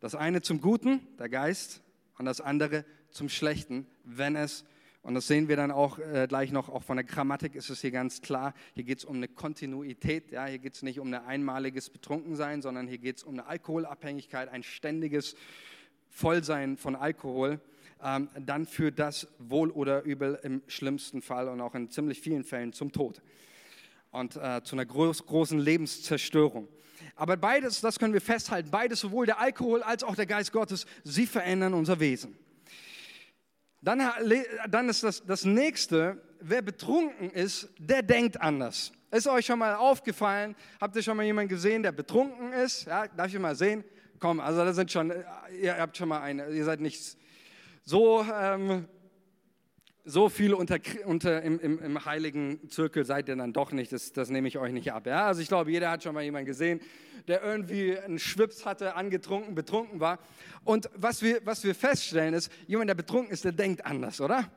[0.00, 1.82] Das eine zum Guten, der Geist,
[2.18, 4.64] und das andere zum Schlechten, wenn es,
[5.02, 7.80] und das sehen wir dann auch äh, gleich noch, auch von der Grammatik ist es
[7.80, 11.12] hier ganz klar, hier geht es um eine Kontinuität, ja, hier geht es nicht um
[11.12, 15.36] ein einmaliges Betrunkensein, sondern hier geht es um eine Alkoholabhängigkeit, ein ständiges
[16.10, 17.60] Vollsein von Alkohol.
[18.02, 22.44] Ähm, dann führt das wohl oder übel im schlimmsten Fall und auch in ziemlich vielen
[22.44, 23.22] Fällen zum Tod
[24.10, 26.68] und äh, zu einer groß, großen Lebenszerstörung.
[27.14, 30.86] Aber beides, das können wir festhalten, beides, sowohl der Alkohol als auch der Geist Gottes,
[31.04, 32.36] sie verändern unser Wesen.
[33.80, 34.00] Dann,
[34.68, 38.92] dann ist das, das nächste, wer betrunken ist, der denkt anders.
[39.10, 40.54] Ist euch schon mal aufgefallen?
[40.80, 42.86] Habt ihr schon mal jemanden gesehen, der betrunken ist?
[42.86, 43.84] Ja, darf ich mal sehen?
[44.18, 45.12] Komm, also da sind schon,
[45.60, 47.16] ihr habt schon mal eine, ihr seid nicht
[47.84, 48.86] so ähm,
[50.08, 54.12] so viel unter, unter im, im, im, heiligen Zirkel seid ihr dann doch nicht, das,
[54.12, 55.06] das nehme ich euch nicht ab.
[55.06, 55.26] Ja?
[55.26, 56.80] Also ich glaube, jeder hat schon mal jemanden gesehen,
[57.28, 60.18] der irgendwie einen Schwips hatte, angetrunken, betrunken war.
[60.64, 64.50] Und was wir, was wir feststellen ist, jemand, der betrunken ist, der denkt anders, oder?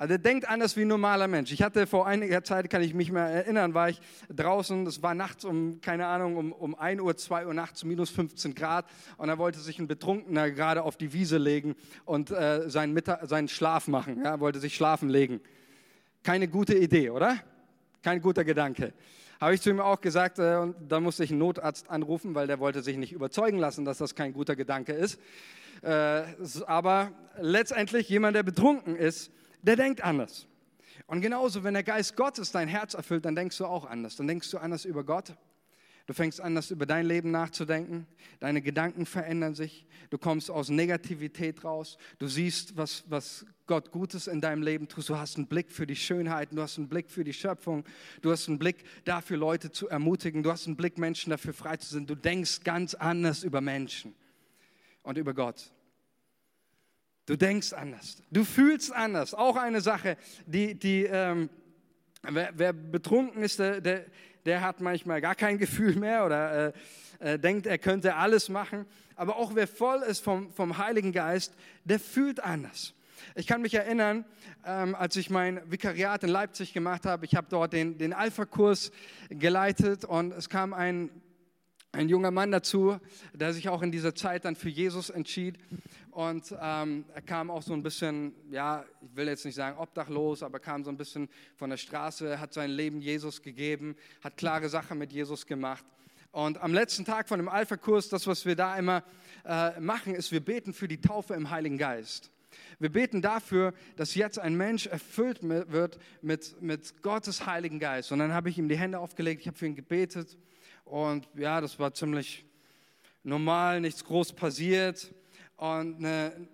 [0.00, 1.52] Also der denkt anders wie ein normaler Mensch.
[1.52, 4.00] Ich hatte vor einiger Zeit, kann ich mich mal erinnern, war ich
[4.34, 8.08] draußen, das war nachts um, keine Ahnung, um, um 1 Uhr, 2 Uhr nachts, minus
[8.08, 8.86] 15 Grad.
[9.18, 13.28] Und da wollte sich ein Betrunkener gerade auf die Wiese legen und äh, seinen, Mittag,
[13.28, 14.22] seinen Schlaf machen.
[14.24, 15.42] Ja, wollte sich schlafen legen.
[16.22, 17.36] Keine gute Idee, oder?
[18.02, 18.94] Kein guter Gedanke.
[19.38, 22.46] Habe ich zu ihm auch gesagt, äh, und dann musste ich einen Notarzt anrufen, weil
[22.46, 25.20] der wollte sich nicht überzeugen lassen, dass das kein guter Gedanke ist.
[25.82, 26.22] Äh,
[26.66, 29.30] aber letztendlich jemand, der betrunken ist,
[29.62, 30.46] der denkt anders.
[31.06, 34.16] Und genauso, wenn der Geist Gottes dein Herz erfüllt, dann denkst du auch anders.
[34.16, 35.34] Dann denkst du anders über Gott.
[36.06, 38.06] Du fängst an, über dein Leben nachzudenken.
[38.40, 39.86] Deine Gedanken verändern sich.
[40.10, 41.98] Du kommst aus Negativität raus.
[42.18, 45.08] Du siehst, was, was Gott Gutes in deinem Leben tut.
[45.08, 46.56] Du hast einen Blick für die Schönheiten.
[46.56, 47.84] Du hast einen Blick für die Schöpfung.
[48.22, 50.42] Du hast einen Blick dafür, Leute zu ermutigen.
[50.42, 52.06] Du hast einen Blick, Menschen dafür frei zu sein.
[52.06, 54.14] Du denkst ganz anders über Menschen
[55.04, 55.70] und über Gott.
[57.30, 58.16] Du denkst anders.
[58.32, 59.34] Du fühlst anders.
[59.34, 60.16] Auch eine Sache,
[60.46, 61.48] die, die ähm,
[62.22, 64.06] wer, wer, betrunken ist, der, der,
[64.44, 66.74] der, hat manchmal gar kein Gefühl mehr oder
[67.20, 68.84] äh, äh, denkt, er könnte alles machen.
[69.14, 72.94] Aber auch wer voll ist vom, vom Heiligen Geist, der fühlt anders.
[73.36, 74.24] Ich kann mich erinnern,
[74.66, 78.90] ähm, als ich mein Vikariat in Leipzig gemacht habe, ich habe dort den, den Alpha-Kurs
[79.28, 81.10] geleitet und es kam ein,
[81.92, 82.98] ein junger Mann dazu,
[83.32, 85.58] der sich auch in dieser Zeit dann für Jesus entschied.
[86.10, 90.42] Und ähm, er kam auch so ein bisschen, ja, ich will jetzt nicht sagen obdachlos,
[90.42, 94.68] aber kam so ein bisschen von der Straße, hat sein Leben Jesus gegeben, hat klare
[94.68, 95.84] Sachen mit Jesus gemacht.
[96.32, 99.02] Und am letzten Tag von dem Alpha-Kurs, das, was wir da immer
[99.44, 102.30] äh, machen, ist, wir beten für die Taufe im Heiligen Geist.
[102.78, 108.12] Wir beten dafür, dass jetzt ein Mensch erfüllt wird mit, mit Gottes Heiligen Geist.
[108.12, 110.38] Und dann habe ich ihm die Hände aufgelegt, ich habe für ihn gebetet.
[110.90, 112.44] Und ja, das war ziemlich
[113.22, 115.14] normal, nichts groß passiert.
[115.56, 116.48] Und eine,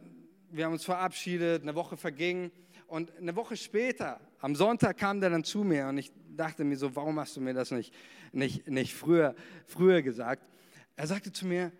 [0.50, 2.50] wir haben uns verabschiedet, eine Woche verging.
[2.86, 6.76] Und eine Woche später, am Sonntag, kam der dann zu mir und ich dachte mir
[6.76, 7.94] so, warum hast du mir das nicht,
[8.32, 10.46] nicht, nicht früher, früher gesagt?
[10.96, 11.72] Er sagte zu mir,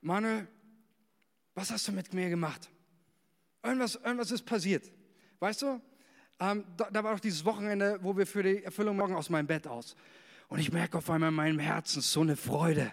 [0.00, 0.48] Manuel,
[1.54, 2.68] was hast du mit mir gemacht?
[3.62, 4.90] Irgendwas, irgendwas ist passiert.
[5.38, 5.80] Weißt du,
[6.40, 9.46] ähm, da, da, war doch dieses Wochenende, wo wir für die Erfüllung morgen aus meinem
[9.46, 9.94] Bett aus.
[10.48, 12.92] Und ich merke auf einmal in meinem Herzen so eine Freude.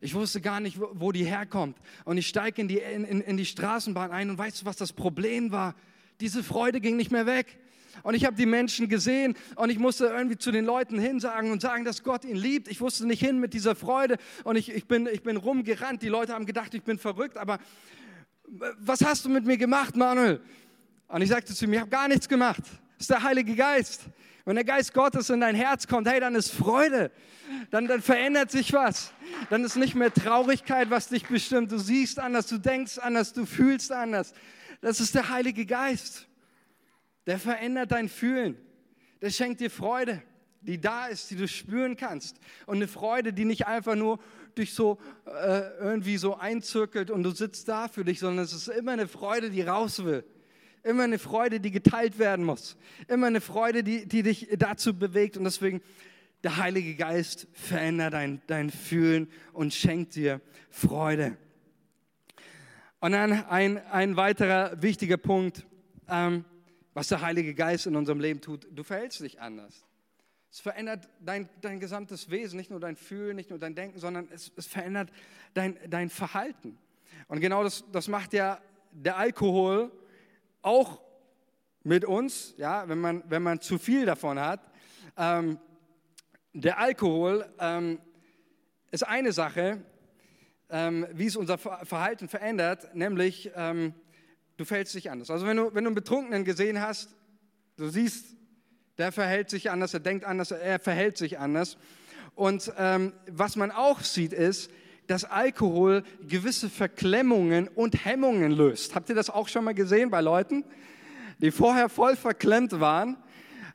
[0.00, 1.78] Ich wusste gar nicht, wo die herkommt.
[2.04, 4.92] Und ich steige in die, in, in die Straßenbahn ein und weißt du, was das
[4.92, 5.76] Problem war?
[6.20, 7.58] Diese Freude ging nicht mehr weg.
[8.02, 11.60] Und ich habe die Menschen gesehen und ich musste irgendwie zu den Leuten hinsagen und
[11.60, 12.68] sagen, dass Gott ihn liebt.
[12.68, 16.02] Ich wusste nicht hin mit dieser Freude und ich, ich, bin, ich bin rumgerannt.
[16.02, 17.58] Die Leute haben gedacht, ich bin verrückt, aber
[18.78, 20.40] was hast du mit mir gemacht, Manuel?
[21.08, 22.62] Und ich sagte zu ihm, ich habe gar nichts gemacht.
[22.62, 24.02] Das ist der Heilige Geist.
[24.44, 27.10] Wenn der Geist Gottes in dein Herz kommt, hey, dann ist Freude.
[27.70, 29.12] Dann, dann verändert sich was.
[29.50, 31.70] Dann ist nicht mehr Traurigkeit, was dich bestimmt.
[31.70, 34.32] Du siehst anders, du denkst anders, du fühlst anders.
[34.80, 36.26] Das ist der Heilige Geist.
[37.26, 38.56] Der verändert dein Fühlen.
[39.20, 40.22] Der schenkt dir Freude,
[40.60, 42.38] die da ist, die du spüren kannst.
[42.66, 44.18] Und eine Freude, die nicht einfach nur
[44.56, 48.68] durch so äh, irgendwie so einzirkelt und du sitzt da für dich, sondern es ist
[48.68, 50.24] immer eine Freude, die raus will.
[50.82, 52.76] Immer eine Freude, die geteilt werden muss.
[53.06, 55.36] Immer eine Freude, die, die dich dazu bewegt.
[55.36, 55.80] Und deswegen,
[56.42, 60.40] der Heilige Geist verändert dein, dein Fühlen und schenkt dir
[60.70, 61.36] Freude.
[63.00, 65.64] Und dann ein, ein weiterer wichtiger Punkt,
[66.08, 66.44] ähm,
[66.94, 68.66] was der Heilige Geist in unserem Leben tut.
[68.70, 69.84] Du verhältst dich anders.
[70.50, 74.28] Es verändert dein, dein gesamtes Wesen, nicht nur dein Fühlen, nicht nur dein Denken, sondern
[74.30, 75.10] es, es verändert
[75.54, 76.76] dein, dein Verhalten.
[77.28, 79.90] Und genau das, das macht ja der Alkohol
[80.62, 81.00] auch
[81.82, 84.60] mit uns, ja, wenn man, wenn man zu viel davon hat.
[85.16, 85.58] Ähm,
[86.52, 87.98] der Alkohol ähm,
[88.90, 89.82] ist eine Sache,
[90.70, 93.94] ähm, wie es unser Verhalten verändert, nämlich ähm,
[94.56, 95.30] du fällst dich anders.
[95.30, 97.14] Also wenn du, wenn du einen Betrunkenen gesehen hast,
[97.76, 98.36] du siehst,
[98.98, 101.76] der verhält sich anders, er denkt anders, er verhält sich anders.
[102.34, 104.70] Und ähm, was man auch sieht ist,
[105.06, 108.94] dass Alkohol gewisse Verklemmungen und Hemmungen löst.
[108.94, 110.64] Habt ihr das auch schon mal gesehen bei Leuten,
[111.38, 113.16] die vorher voll verklemmt waren,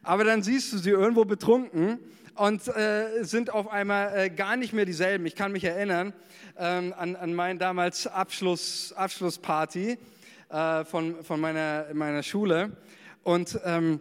[0.04, 2.00] aber dann siehst du sie irgendwo betrunken
[2.36, 5.26] und äh, sind auf einmal äh, gar nicht mehr dieselben.
[5.26, 6.13] Ich kann mich erinnern
[6.58, 9.98] ähm, an, an meine damals Abschluss, Abschlussparty
[10.50, 12.78] äh, von, von meiner, meiner Schule
[13.24, 14.00] und ähm,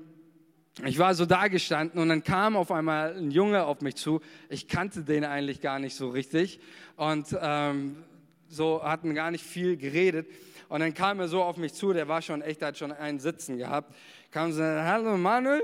[0.85, 4.21] ich war so da gestanden und dann kam auf einmal ein Junge auf mich zu.
[4.51, 6.61] Ich kannte den eigentlich gar nicht so richtig
[6.97, 8.05] und ähm,
[8.49, 10.29] so hatten gar nicht viel geredet.
[10.69, 12.93] Und dann kam er so auf mich zu, der war schon echt, der hat schon
[12.93, 13.95] einen Sitzen gehabt.
[14.31, 15.63] Kam so, hallo Manuel,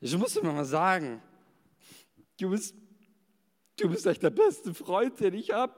[0.00, 1.22] ich muss dir mal sagen,
[2.38, 2.74] du bist,
[3.78, 5.72] du bist echt der beste Freund, den ich habe.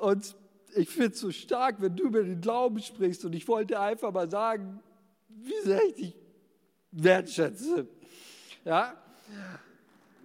[0.00, 0.36] Und
[0.76, 3.24] ich finde es so stark, wenn du über den Glauben sprichst.
[3.24, 4.80] Und ich wollte einfach mal sagen,
[5.28, 6.19] wie sehr ich dich
[6.92, 7.86] wertschätze.
[8.64, 8.94] Ja?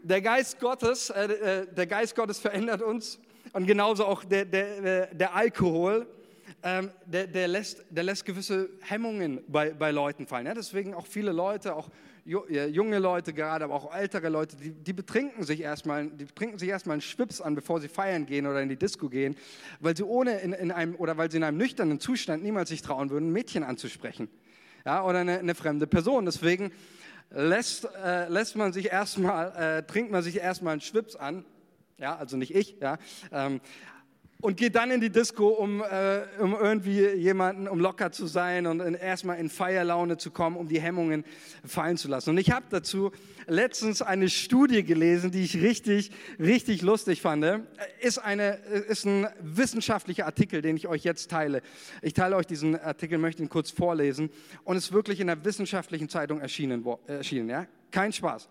[0.03, 3.19] Der Geist Gottes, äh, äh, der Geist Gottes verändert uns
[3.53, 6.07] und genauso auch der, der, der Alkohol,
[6.63, 10.45] ähm, der, der, lässt, der lässt gewisse Hemmungen bei, bei Leuten fallen.
[10.45, 10.53] Ja?
[10.53, 11.89] Deswegen auch viele Leute, auch
[12.25, 16.69] junge Leute gerade, aber auch ältere Leute, die, die betrinken sich erstmal, die trinken sich
[16.69, 19.35] erstmal einen Schwips an, bevor sie feiern gehen oder in die Disco gehen,
[19.79, 22.81] weil sie ohne in, in einem oder weil sie in einem nüchternen Zustand niemals sich
[22.81, 24.27] trauen würden, Mädchen anzusprechen,
[24.85, 26.25] ja, oder eine, eine fremde Person.
[26.25, 26.71] Deswegen
[27.31, 31.43] lässt, äh, lässt man sich erstmal, äh, trinkt man sich erstmal einen Schwips an,
[31.97, 32.97] ja, also nicht ich, ja,
[33.31, 33.61] ähm,
[34.41, 38.67] und geht dann in die Disco, um, äh, um irgendwie jemanden, um locker zu sein
[38.67, 41.23] und in, erstmal in Feierlaune zu kommen, um die Hemmungen
[41.65, 42.31] fallen zu lassen.
[42.31, 43.11] Und ich habe dazu
[43.47, 47.45] letztens eine Studie gelesen, die ich richtig, richtig lustig fand.
[47.99, 48.55] Ist, eine,
[48.87, 51.61] ist ein wissenschaftlicher Artikel, den ich euch jetzt teile.
[52.01, 54.29] Ich teile euch diesen Artikel, möchte ihn kurz vorlesen
[54.63, 56.85] und ist wirklich in einer wissenschaftlichen Zeitung erschienen.
[57.07, 57.67] erschienen ja?
[57.91, 58.47] Kein Spaß.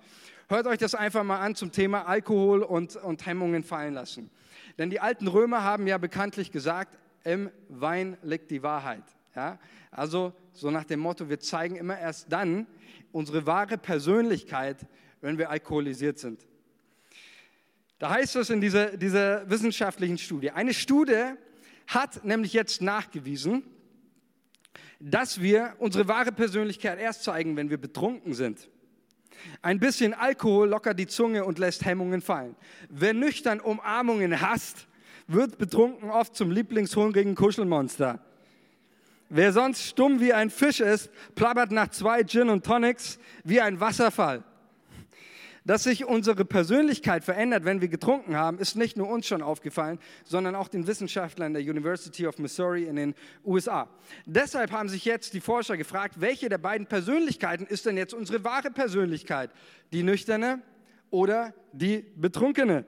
[0.49, 4.31] Hört euch das einfach mal an zum Thema Alkohol und, und Hemmungen fallen lassen.
[4.79, 9.05] Denn die alten Römer haben ja bekanntlich gesagt, im Wein liegt die Wahrheit.
[9.35, 9.59] Ja?
[9.91, 12.67] Also so nach dem Motto, wir zeigen immer erst dann
[13.13, 14.87] unsere wahre Persönlichkeit,
[15.21, 16.47] wenn wir alkoholisiert sind.
[17.99, 21.33] Da heißt es in dieser, dieser wissenschaftlichen Studie, eine Studie
[21.87, 23.63] hat nämlich jetzt nachgewiesen,
[25.01, 28.69] dass wir unsere wahre Persönlichkeit erst zeigen, wenn wir betrunken sind.
[29.63, 32.57] Ein bisschen Alkohol lockert die Zunge und lässt Hemmungen fallen.
[32.89, 34.87] Wer nüchtern Umarmungen hasst,
[35.27, 38.21] wird betrunken oft zum lieblingshungrigen Kuschelmonster.
[39.31, 43.81] Wer sonst stumm wie ein Fisch ist, plappert nach zwei Gin und Tonics wie ein
[43.81, 44.45] Wasserfall.
[45.67, 49.99] Dass sich unsere Persönlichkeit verändert, wenn wir getrunken haben, ist nicht nur uns schon aufgefallen,
[50.25, 53.15] sondern auch den Wissenschaftlern der University of Missouri in den
[53.47, 53.89] USA.
[54.27, 58.45] Deshalb haben sich jetzt die Forscher gefragt, welche der beiden Persönlichkeiten ist denn jetzt unsere
[58.45, 59.51] wahre Persönlichkeit?
[59.95, 60.61] Die nüchterne
[61.11, 62.85] oder die betrunkene?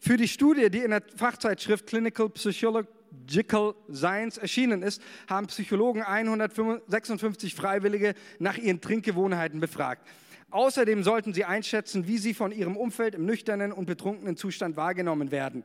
[0.00, 7.54] Für die Studie, die in der Fachzeitschrift Clinical Psychological Science erschienen ist, haben Psychologen 156
[7.54, 10.04] Freiwillige nach ihren Trinkgewohnheiten befragt.
[10.52, 15.30] Außerdem sollten sie einschätzen, wie sie von ihrem Umfeld im nüchternen und betrunkenen Zustand wahrgenommen
[15.30, 15.64] werden.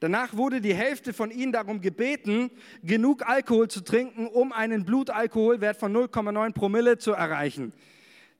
[0.00, 2.50] Danach wurde die Hälfte von ihnen darum gebeten,
[2.82, 7.72] genug Alkohol zu trinken, um einen Blutalkoholwert von 0,9 Promille zu erreichen.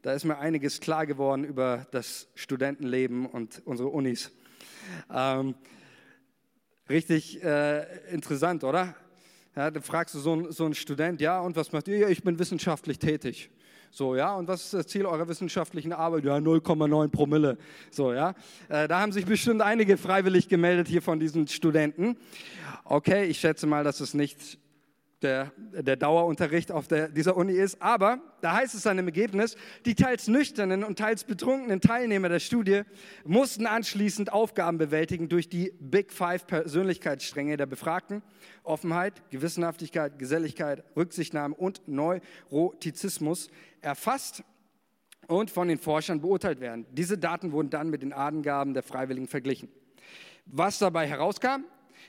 [0.00, 4.32] Da ist mir einiges klar geworden über das Studentenleben und unsere Unis.
[5.12, 5.54] Ähm,
[6.88, 8.94] richtig äh, interessant, oder?
[9.54, 11.98] Ja, dann fragst du so, so einen Student, ja, und was macht ihr?
[11.98, 13.50] Ja, ich bin wissenschaftlich tätig.
[13.96, 16.24] So, ja, und was ist das Ziel eurer wissenschaftlichen Arbeit?
[16.24, 17.56] Ja, 0,9 Promille.
[17.92, 18.34] So, ja.
[18.68, 22.16] Äh, da haben sich bestimmt einige freiwillig gemeldet hier von diesen Studenten.
[22.82, 24.58] Okay, ich schätze mal, dass es nicht
[25.24, 27.82] der, der Dauerunterricht auf der, dieser Uni ist.
[27.82, 32.38] Aber da heißt es dann im Ergebnis, die teils nüchternen und teils betrunkenen Teilnehmer der
[32.38, 32.82] Studie
[33.24, 38.22] mussten anschließend Aufgaben bewältigen durch die Big Five Persönlichkeitsstränge der Befragten.
[38.62, 43.48] Offenheit, Gewissenhaftigkeit, Geselligkeit, Rücksichtnahme und Neurotizismus
[43.80, 44.44] erfasst
[45.26, 46.86] und von den Forschern beurteilt werden.
[46.92, 49.68] Diese Daten wurden dann mit den Angaben der Freiwilligen verglichen.
[50.46, 51.64] Was dabei herauskam?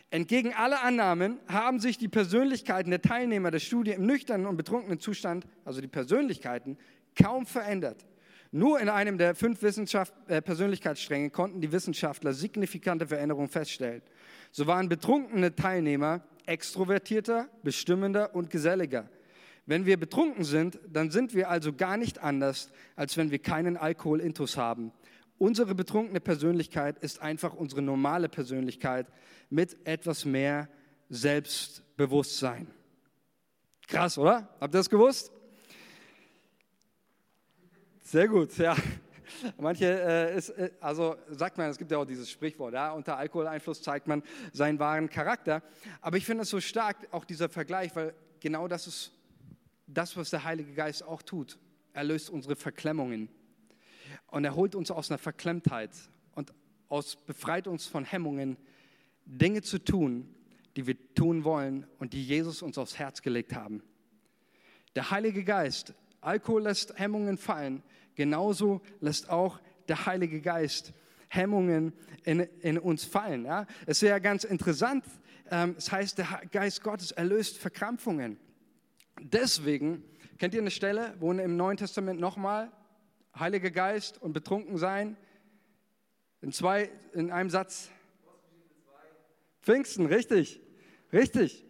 [0.10, 4.99] Entgegen aller Annahmen haben sich die Persönlichkeiten der Teilnehmer der Studie im nüchternen und betrunkenen
[4.99, 6.77] Zustand, also die Persönlichkeiten,
[7.21, 8.05] kaum verändert.
[8.51, 14.01] Nur in einem der fünf Wissenschaft, äh, Persönlichkeitsstränge konnten die Wissenschaftler signifikante Veränderungen feststellen.
[14.51, 19.10] So waren betrunkene Teilnehmer extrovertierter, bestimmender und geselliger.
[19.65, 23.77] Wenn wir betrunken sind, dann sind wir also gar nicht anders, als wenn wir keinen
[23.77, 24.91] Alkohol-Intus haben.
[25.38, 29.08] Unsere betrunkene Persönlichkeit ist einfach unsere normale Persönlichkeit
[29.50, 30.69] mit etwas mehr
[31.10, 32.67] Selbstbewusstsein.
[33.88, 34.48] Krass, oder?
[34.60, 35.32] Habt ihr das gewusst?
[38.02, 38.76] Sehr gut, ja.
[39.58, 43.17] Manche, äh, ist, äh, also sagt man, es gibt ja auch dieses Sprichwort, ja, unter
[43.17, 45.62] Alkoholeinfluss zeigt man seinen wahren Charakter.
[46.02, 49.12] Aber ich finde es so stark, auch dieser Vergleich, weil genau das ist
[49.88, 51.60] das, was der Heilige Geist auch tut.
[51.93, 53.29] Er löst unsere Verklemmungen
[54.28, 55.92] und er holt uns aus einer Verklemmtheit
[56.34, 56.54] und
[56.90, 58.58] aus, befreit uns von Hemmungen,
[59.26, 60.34] Dinge zu tun,
[60.76, 63.82] die wir tun wollen und die Jesus uns aufs Herz gelegt haben.
[64.96, 67.84] Der Heilige Geist, Alkohol lässt Hemmungen fallen,
[68.16, 70.94] genauso lässt auch der Heilige Geist
[71.28, 71.94] Hemmungen
[72.24, 73.46] in, in uns fallen.
[73.46, 73.66] Ja?
[73.86, 75.04] Es ist ja ganz interessant,
[75.52, 78.38] ähm, es heißt, der Geist Gottes erlöst Verkrampfungen.
[79.22, 80.04] Deswegen,
[80.38, 82.72] kennt ihr eine Stelle, wo im Neuen Testament nochmal
[83.38, 85.17] Heiliger Geist und betrunken sein
[86.42, 87.90] in, zwei, in einem Satz?
[89.62, 90.62] Pfingsten, richtig,
[91.12, 91.65] richtig.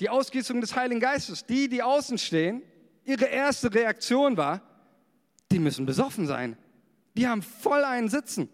[0.00, 1.46] Die Ausgießung des Heiligen Geistes.
[1.46, 2.62] Die, die außen stehen,
[3.04, 4.60] ihre erste Reaktion war,
[5.50, 6.58] die müssen besoffen sein.
[7.16, 8.50] Die haben voll einen Sitzen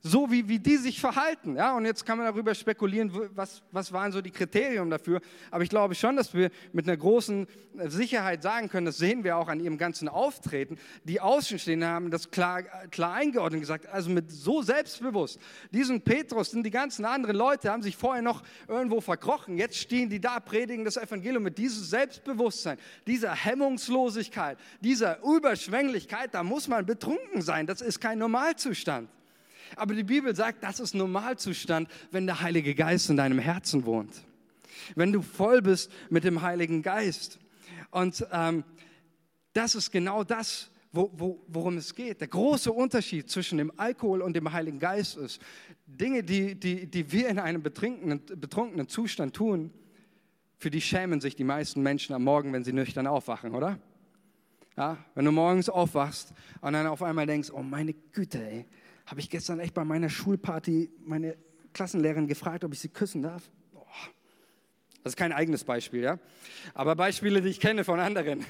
[0.00, 1.56] so wie, wie die sich verhalten.
[1.56, 1.76] Ja?
[1.76, 5.20] Und jetzt kann man darüber spekulieren, was, was waren so die Kriterien dafür.
[5.50, 7.46] Aber ich glaube schon, dass wir mit einer großen
[7.88, 10.78] Sicherheit sagen können, das sehen wir auch an ihrem ganzen Auftreten.
[11.04, 15.38] Die Außenstehenden haben das klar, klar eingeordnet und gesagt, also mit so selbstbewusst.
[15.72, 19.58] Diesen Petrus und die ganzen anderen Leute haben sich vorher noch irgendwo verkrochen.
[19.58, 26.32] Jetzt stehen die da, predigen das Evangelium mit diesem Selbstbewusstsein, dieser Hemmungslosigkeit, dieser Überschwänglichkeit.
[26.34, 27.66] Da muss man betrunken sein.
[27.66, 29.08] Das ist kein Normalzustand.
[29.74, 34.22] Aber die Bibel sagt, das ist Normalzustand, wenn der Heilige Geist in deinem Herzen wohnt.
[34.94, 37.38] Wenn du voll bist mit dem Heiligen Geist.
[37.90, 38.64] Und ähm,
[39.52, 42.20] das ist genau das, wo, wo, worum es geht.
[42.20, 45.40] Der große Unterschied zwischen dem Alkohol und dem Heiligen Geist ist,
[45.86, 49.72] Dinge, die, die, die wir in einem betrunkenen, betrunkenen Zustand tun,
[50.58, 53.78] für die schämen sich die meisten Menschen am Morgen, wenn sie nüchtern aufwachen, oder?
[54.76, 58.66] Ja, wenn du morgens aufwachst und dann auf einmal denkst, oh meine Güte, ey,
[59.06, 61.36] habe ich gestern echt bei meiner Schulparty meine
[61.72, 63.42] Klassenlehrerin gefragt, ob ich sie küssen darf.
[65.02, 66.18] Das ist kein eigenes Beispiel, ja.
[66.74, 68.44] Aber Beispiele, die ich kenne von anderen.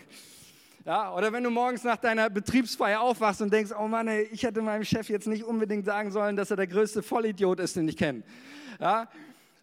[0.87, 4.45] Ja, oder wenn du morgens nach deiner Betriebsfeier aufwachst und denkst, oh Mann, ey, ich
[4.45, 7.89] hätte meinem Chef jetzt nicht unbedingt sagen sollen, dass er der größte Vollidiot ist, den
[7.89, 8.23] ich kenne.
[8.81, 9.09] Ja,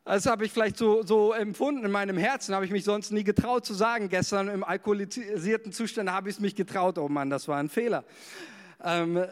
[0.06, 3.24] das habe ich vielleicht so, so empfunden in meinem Herzen, habe ich mich sonst nie
[3.24, 4.10] getraut zu sagen.
[4.10, 6.98] Gestern im alkoholisierten Zustand habe ich es mich getraut.
[6.98, 8.04] Oh Mann, das war ein Fehler.
[8.84, 9.26] Ähm,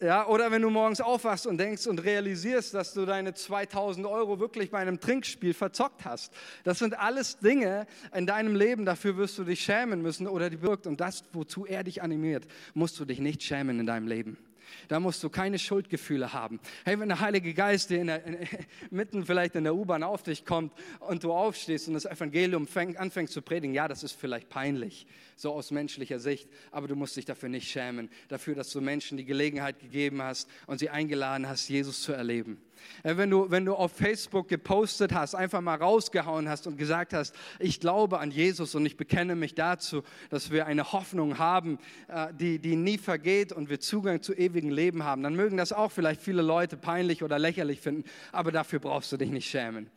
[0.00, 4.40] ja, oder wenn du morgens aufwachst und denkst und realisierst, dass du deine 2000 Euro
[4.40, 6.32] wirklich bei einem Trinkspiel verzockt hast.
[6.64, 10.62] Das sind alles Dinge in deinem Leben, dafür wirst du dich schämen müssen oder die
[10.62, 10.86] wirkt.
[10.86, 14.38] Und das, wozu er dich animiert, musst du dich nicht schämen in deinem Leben.
[14.88, 16.60] Da musst du keine Schuldgefühle haben.
[16.84, 18.38] Hey, wenn der Heilige Geist dir in der, in,
[18.90, 22.96] mitten vielleicht in der U-Bahn auf dich kommt und du aufstehst und das Evangelium fäng,
[22.96, 25.06] anfängst zu predigen, ja, das ist vielleicht peinlich,
[25.36, 29.16] so aus menschlicher Sicht, aber du musst dich dafür nicht schämen, dafür, dass du Menschen
[29.16, 32.60] die Gelegenheit gegeben hast und sie eingeladen hast, Jesus zu erleben.
[33.02, 37.12] Äh, wenn du, wenn du auf Facebook gepostet hast, einfach mal rausgehauen hast und gesagt
[37.12, 41.78] hast, ich glaube an Jesus und ich bekenne mich dazu, dass wir eine Hoffnung haben,
[42.08, 45.72] äh, die, die nie vergeht und wir Zugang zu ewigem Leben haben, dann mögen das
[45.72, 49.90] auch vielleicht viele Leute peinlich oder lächerlich finden, aber dafür brauchst du dich nicht schämen.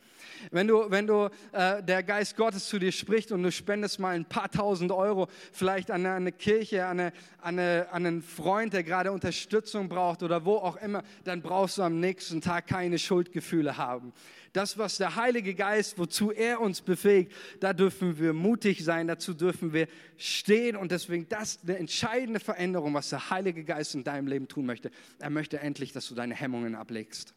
[0.51, 4.15] Wenn du, wenn du äh, der Geist Gottes zu dir spricht und du spendest mal
[4.15, 8.73] ein paar tausend Euro, vielleicht an eine, Kirche, an, eine, an, eine, an einen Freund,
[8.73, 12.99] der gerade Unterstützung braucht oder wo auch immer, dann brauchst du am nächsten Tag keine
[12.99, 14.13] Schuldgefühle haben.
[14.53, 19.33] Das, was der Heilige Geist, wozu er uns befähigt, da dürfen wir mutig sein, dazu
[19.33, 24.27] dürfen wir stehen und deswegen das eine entscheidende Veränderung, was der Heilige Geist in deinem
[24.27, 24.91] Leben tun möchte.
[25.17, 27.33] Er möchte endlich, dass du deine Hemmungen ablegst,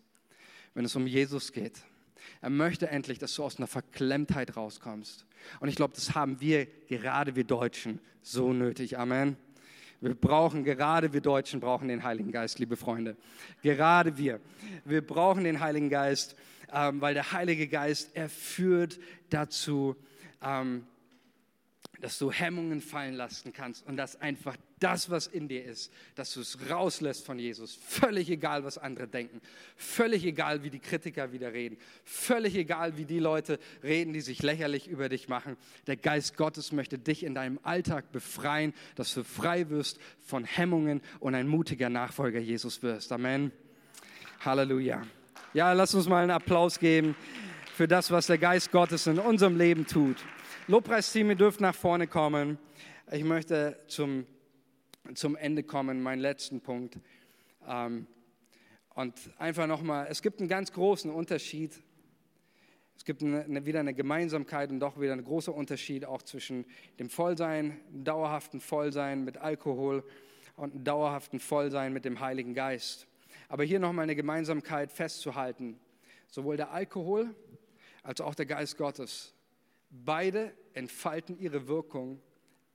[0.75, 1.81] wenn es um Jesus geht.
[2.41, 5.27] Er möchte endlich, dass du aus einer Verklemmtheit rauskommst.
[5.61, 8.99] Und ich glaube, das haben wir, gerade wir Deutschen, so nötig.
[8.99, 9.37] Amen.
[10.01, 13.17] Wir brauchen, gerade wir Deutschen brauchen den Heiligen Geist, liebe Freunde.
[13.63, 14.41] Gerade wir.
[14.85, 16.37] Wir brauchen den Heiligen Geist,
[16.73, 18.99] ähm, weil der Heilige Geist, er führt
[19.31, 19.97] dazu,
[20.43, 20.87] ähm,
[22.01, 26.35] dass du Hemmungen fallen lassen kannst und dass einfach das, was in dir ist, dass
[26.35, 27.79] du es rauslässt von Jesus.
[27.87, 29.41] Völlig egal, was andere denken.
[29.77, 31.79] Völlig egal, wie die Kritiker wieder reden.
[32.05, 35.57] Völlig egal, wie die Leute reden, die sich lächerlich über dich machen.
[35.87, 41.01] Der Geist Gottes möchte dich in deinem Alltag befreien, dass du frei wirst von Hemmungen
[41.21, 43.13] und ein mutiger Nachfolger Jesus wirst.
[43.13, 43.53] Amen.
[44.41, 45.03] Halleluja.
[45.55, 47.17] Ja, lass uns mal einen Applaus geben
[47.75, 50.17] für das, was der Geist Gottes in unserem Leben tut.
[50.69, 52.59] Lobpreisteam, ihr dürft nach vorne kommen.
[53.13, 54.27] Ich möchte zum,
[55.15, 56.99] zum Ende kommen, meinen letzten Punkt.
[57.69, 58.09] Ähm,
[58.97, 61.81] und einfach nochmal, es gibt einen ganz großen Unterschied.
[62.97, 66.65] Es gibt eine, wieder eine Gemeinsamkeit und doch wieder ein großer Unterschied auch zwischen
[66.99, 70.03] dem Vollsein, dem dauerhaften Vollsein mit Alkohol
[70.57, 73.07] und einem dauerhaften Vollsein mit dem Heiligen Geist.
[73.49, 75.79] Aber hier nochmal eine Gemeinsamkeit festzuhalten.
[76.27, 77.37] Sowohl der Alkohol
[78.03, 79.36] als auch der Geist Gottes
[79.91, 82.21] Beide entfalten ihre Wirkung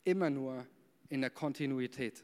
[0.04, 0.66] immer nur
[1.10, 2.24] in der Kontinuität.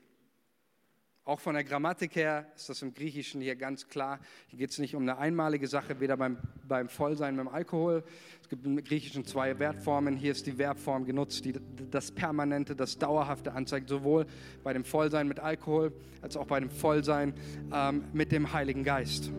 [1.27, 4.21] Auch von der Grammatik her ist das im Griechischen hier ganz klar.
[4.47, 8.05] Hier geht es nicht um eine einmalige Sache, weder beim, beim Vollsein dem Alkohol.
[8.41, 10.15] Es gibt im Griechischen zwei Verbformen.
[10.15, 11.55] Hier ist die Verbform genutzt, die
[11.91, 14.25] das Permanente, das Dauerhafte anzeigt, sowohl
[14.63, 17.33] bei dem Vollsein mit Alkohol als auch bei dem Vollsein
[17.73, 19.29] ähm, mit dem Heiligen Geist.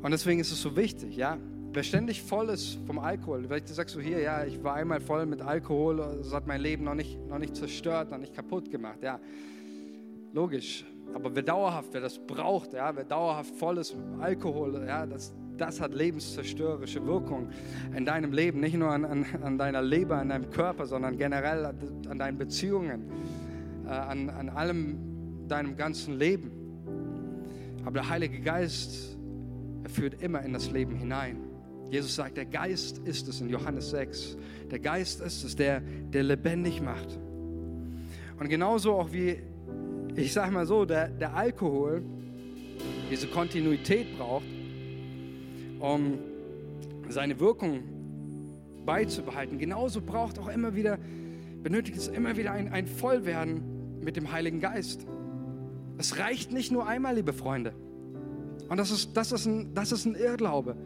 [0.00, 1.36] Und deswegen ist es so wichtig, ja.
[1.70, 5.26] Wer ständig voll ist vom Alkohol, vielleicht sagst du hier, ja, ich war einmal voll
[5.26, 9.02] mit Alkohol, das hat mein Leben noch nicht, noch nicht zerstört, noch nicht kaputt gemacht,
[9.02, 9.20] ja.
[10.32, 10.86] Logisch.
[11.14, 15.34] Aber wer dauerhaft, wer das braucht, ja, wer dauerhaft voll ist mit Alkohol, ja, das,
[15.58, 17.50] das hat lebenszerstörerische Wirkung
[17.94, 21.66] in deinem Leben, nicht nur an, an, an deiner Leber, an deinem Körper, sondern generell
[21.66, 23.10] an deinen Beziehungen,
[23.84, 26.50] äh, an, an allem deinem ganzen Leben.
[27.84, 29.18] Aber der Heilige Geist,
[29.82, 31.47] er führt immer in das Leben hinein.
[31.90, 34.36] Jesus sagt, der Geist ist es in Johannes 6.
[34.70, 37.18] Der Geist ist es, der, der lebendig macht.
[38.38, 39.38] Und genauso auch wie,
[40.14, 42.02] ich sage mal so, der, der Alkohol
[43.10, 44.44] diese Kontinuität braucht,
[45.80, 46.18] um
[47.08, 47.82] seine Wirkung
[48.84, 49.58] beizubehalten.
[49.58, 50.98] Genauso braucht auch immer wieder,
[51.62, 55.06] benötigt es immer wieder ein, ein Vollwerden mit dem Heiligen Geist.
[55.96, 57.74] Es reicht nicht nur einmal, liebe Freunde.
[58.68, 60.76] Und das ist, das ist, ein, das ist ein Irrglaube.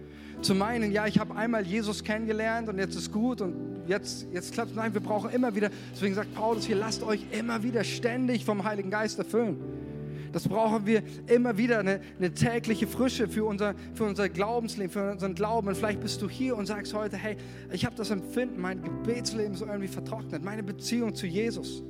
[0.43, 4.53] Zu meinen, ja, ich habe einmal Jesus kennengelernt und jetzt ist gut und jetzt, jetzt
[4.53, 4.76] klappt es.
[4.76, 5.70] Nein, wir brauchen immer wieder.
[5.93, 9.57] Deswegen sagt Paulus hier, lasst euch immer wieder ständig vom Heiligen Geist erfüllen.
[10.32, 15.12] Das brauchen wir immer wieder, eine, eine, tägliche Frische für unser, für unser Glaubensleben, für
[15.12, 15.68] unseren Glauben.
[15.68, 17.36] Und vielleicht bist du hier und sagst heute, hey,
[17.70, 21.84] ich habe das Empfinden, mein Gebetsleben ist irgendwie vertrocknet, meine Beziehung zu Jesus.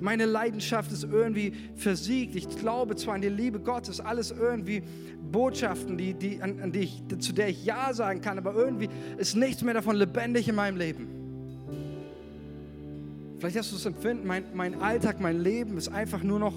[0.00, 2.34] Meine Leidenschaft ist irgendwie versiegt.
[2.36, 4.82] Ich glaube zwar an die Liebe Gottes, alles irgendwie
[5.30, 8.88] Botschaften, die, die, an, an die ich, zu der ich Ja sagen kann, aber irgendwie
[9.16, 11.08] ist nichts mehr davon lebendig in meinem Leben.
[13.38, 16.54] Vielleicht hast du das Empfinden, mein, mein Alltag, mein Leben ist einfach nur noch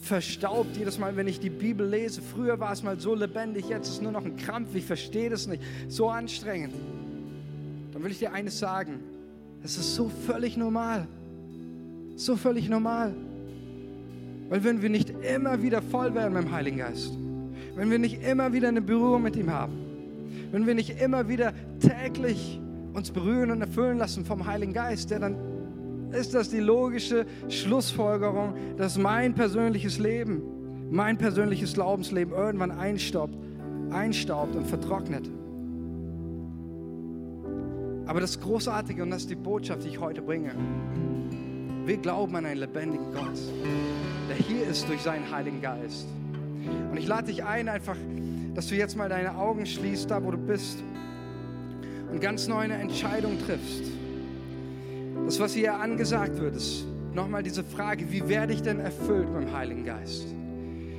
[0.00, 2.22] verstaubt jedes Mal, wenn ich die Bibel lese.
[2.22, 4.74] Früher war es mal so lebendig, jetzt ist es nur noch ein Krampf.
[4.74, 5.62] Ich verstehe das nicht.
[5.88, 6.74] So anstrengend.
[7.92, 9.00] Dann will ich dir eines sagen.
[9.62, 11.06] Es ist so völlig normal.
[12.20, 13.14] So völlig normal.
[14.50, 17.16] Weil wenn wir nicht immer wieder voll werden mit dem Heiligen Geist,
[17.76, 19.72] wenn wir nicht immer wieder eine Berührung mit ihm haben,
[20.52, 22.60] wenn wir nicht immer wieder täglich
[22.92, 25.34] uns berühren und erfüllen lassen vom Heiligen Geist, der dann
[26.12, 30.42] ist das die logische Schlussfolgerung, dass mein persönliches Leben,
[30.90, 33.34] mein persönliches Glaubensleben irgendwann einstaubt,
[33.92, 35.30] einstaubt und vertrocknet.
[38.04, 40.50] Aber das Großartige, und das ist die Botschaft, die ich heute bringe,
[41.86, 43.38] wir glauben an einen lebendigen Gott,
[44.28, 46.06] der hier ist durch seinen Heiligen Geist.
[46.90, 47.96] Und ich lade dich ein, einfach,
[48.54, 50.78] dass du jetzt mal deine Augen schließt, da wo du bist,
[52.10, 53.84] und ganz neu eine Entscheidung triffst.
[55.24, 59.52] Das, was hier angesagt wird, ist nochmal diese Frage, wie werde ich denn erfüllt beim
[59.52, 60.26] Heiligen Geist?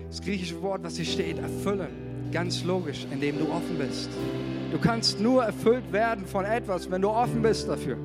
[0.07, 1.89] Das griechische Wort, was hier steht, erfüllen,
[2.31, 4.09] ganz logisch, indem du offen bist.
[4.71, 7.97] Du kannst nur erfüllt werden von etwas, wenn du offen bist dafür.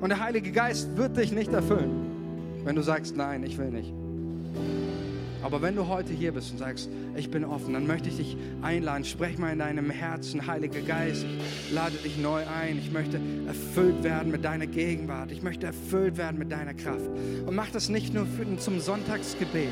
[0.00, 1.90] Und der Heilige Geist wird dich nicht erfüllen,
[2.64, 3.92] wenn du sagst, nein, ich will nicht.
[5.42, 8.36] Aber wenn du heute hier bist und sagst, ich bin offen, dann möchte ich dich
[8.62, 9.04] einladen.
[9.04, 11.24] Sprech mal in deinem Herzen, Heiliger Geist.
[11.24, 12.78] Ich lade dich neu ein.
[12.78, 15.30] Ich möchte erfüllt werden mit deiner Gegenwart.
[15.30, 17.06] Ich möchte erfüllt werden mit deiner Kraft.
[17.46, 19.68] Und mach das nicht nur für, zum Sonntagsgebet.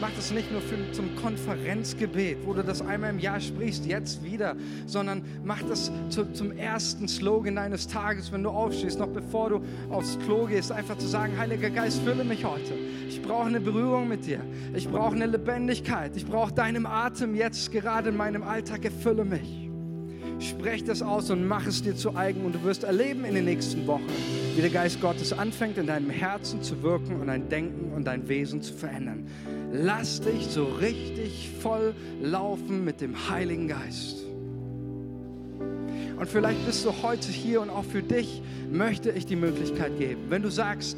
[0.00, 4.24] Mach das nicht nur für, zum Konferenzgebet, wo du das einmal im Jahr sprichst, jetzt
[4.24, 9.50] wieder, sondern mach das zu, zum ersten Slogan deines Tages, wenn du aufstehst, noch bevor
[9.50, 9.60] du
[9.90, 12.72] aufs Klo gehst, einfach zu sagen, Heiliger Geist, fülle mich heute.
[13.08, 14.40] Ich brauche eine Berührung mit dir.
[14.88, 16.16] Brauche eine Lebendigkeit.
[16.16, 18.84] Ich brauche deinem Atem jetzt gerade in meinem Alltag.
[18.84, 19.68] Erfülle mich.
[20.40, 23.44] Sprech das aus und mach es dir zu eigen und du wirst erleben in den
[23.44, 24.06] nächsten Wochen,
[24.56, 28.26] wie der Geist Gottes anfängt, in deinem Herzen zu wirken und dein Denken und dein
[28.28, 29.26] Wesen zu verändern.
[29.72, 34.24] Lass dich so richtig voll laufen mit dem Heiligen Geist.
[36.20, 40.22] Und vielleicht bist du heute hier und auch für dich möchte ich die Möglichkeit geben.
[40.28, 40.96] Wenn du sagst,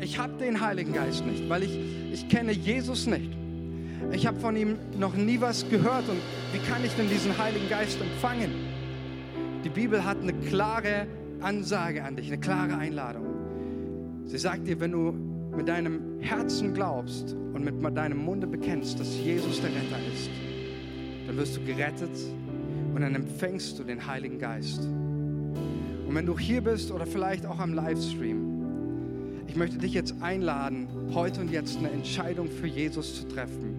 [0.00, 1.78] ich habe den Heiligen Geist nicht, weil ich,
[2.12, 3.30] ich kenne Jesus nicht.
[4.12, 6.18] Ich habe von ihm noch nie was gehört und
[6.52, 8.50] wie kann ich denn diesen Heiligen Geist empfangen?
[9.64, 11.06] Die Bibel hat eine klare
[11.40, 13.26] Ansage an dich, eine klare Einladung.
[14.24, 15.12] Sie sagt dir, wenn du
[15.56, 20.30] mit deinem Herzen glaubst und mit deinem Munde bekennst, dass Jesus der Retter ist,
[21.26, 22.10] dann wirst du gerettet
[22.94, 24.80] und dann empfängst du den Heiligen Geist.
[24.84, 28.47] Und wenn du hier bist oder vielleicht auch am Livestream,
[29.58, 33.76] möchte dich jetzt einladen, heute und jetzt eine Entscheidung für Jesus zu treffen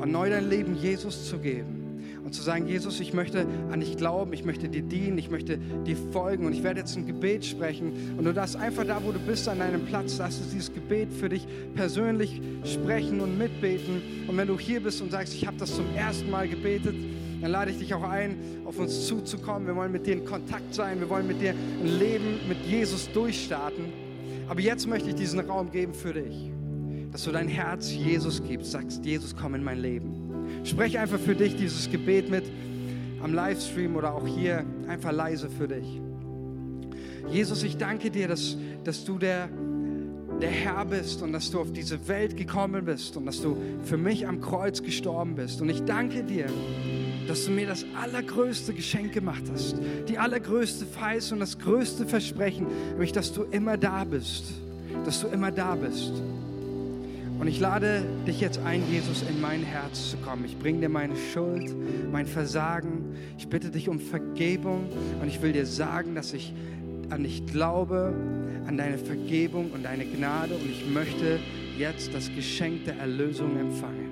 [0.00, 1.84] und neu dein Leben Jesus zu geben
[2.24, 5.58] und zu sagen, Jesus, ich möchte an dich glauben, ich möchte dir dienen, ich möchte
[5.86, 9.12] dir folgen und ich werde jetzt ein Gebet sprechen und du darfst einfach da, wo
[9.12, 11.46] du bist, an deinem Platz, darfst du dieses Gebet für dich
[11.76, 15.86] persönlich sprechen und mitbeten und wenn du hier bist und sagst, ich habe das zum
[15.94, 16.96] ersten Mal gebetet,
[17.40, 19.66] dann lade ich dich auch ein, auf uns zuzukommen.
[19.66, 23.08] Wir wollen mit dir in Kontakt sein, wir wollen mit dir ein Leben mit Jesus
[23.12, 24.03] durchstarten.
[24.48, 26.50] Aber jetzt möchte ich diesen Raum geben für dich,
[27.12, 30.64] dass du dein Herz Jesus gibst, sagst, Jesus, komm in mein Leben.
[30.64, 32.44] Sprech einfach für dich dieses Gebet mit
[33.22, 36.00] am Livestream oder auch hier einfach leise für dich.
[37.30, 39.48] Jesus, ich danke dir, dass, dass du der,
[40.42, 43.96] der Herr bist und dass du auf diese Welt gekommen bist und dass du für
[43.96, 45.62] mich am Kreuz gestorben bist.
[45.62, 46.46] Und ich danke dir,
[47.26, 49.76] dass du mir das allergrößte Geschenk gemacht hast,
[50.08, 54.44] die allergrößte Verheißung, das größte Versprechen, nämlich dass du immer da bist,
[55.04, 56.12] dass du immer da bist.
[57.38, 60.44] Und ich lade dich jetzt ein, Jesus, in mein Herz zu kommen.
[60.44, 61.74] Ich bringe dir meine Schuld,
[62.12, 63.16] mein Versagen.
[63.36, 64.88] Ich bitte dich um Vergebung
[65.20, 66.54] und ich will dir sagen, dass ich
[67.10, 68.14] an dich glaube,
[68.66, 71.38] an deine Vergebung und deine Gnade und ich möchte
[71.78, 74.03] jetzt das Geschenk der Erlösung empfangen.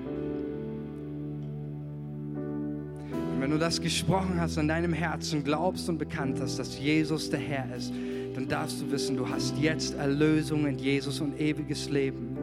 [3.53, 7.67] Du das gesprochen hast, an deinem Herzen glaubst und bekannt hast, dass Jesus der Herr
[7.75, 7.93] ist,
[8.33, 12.35] dann darfst du wissen, du hast jetzt Erlösung in Jesus und ewiges Leben.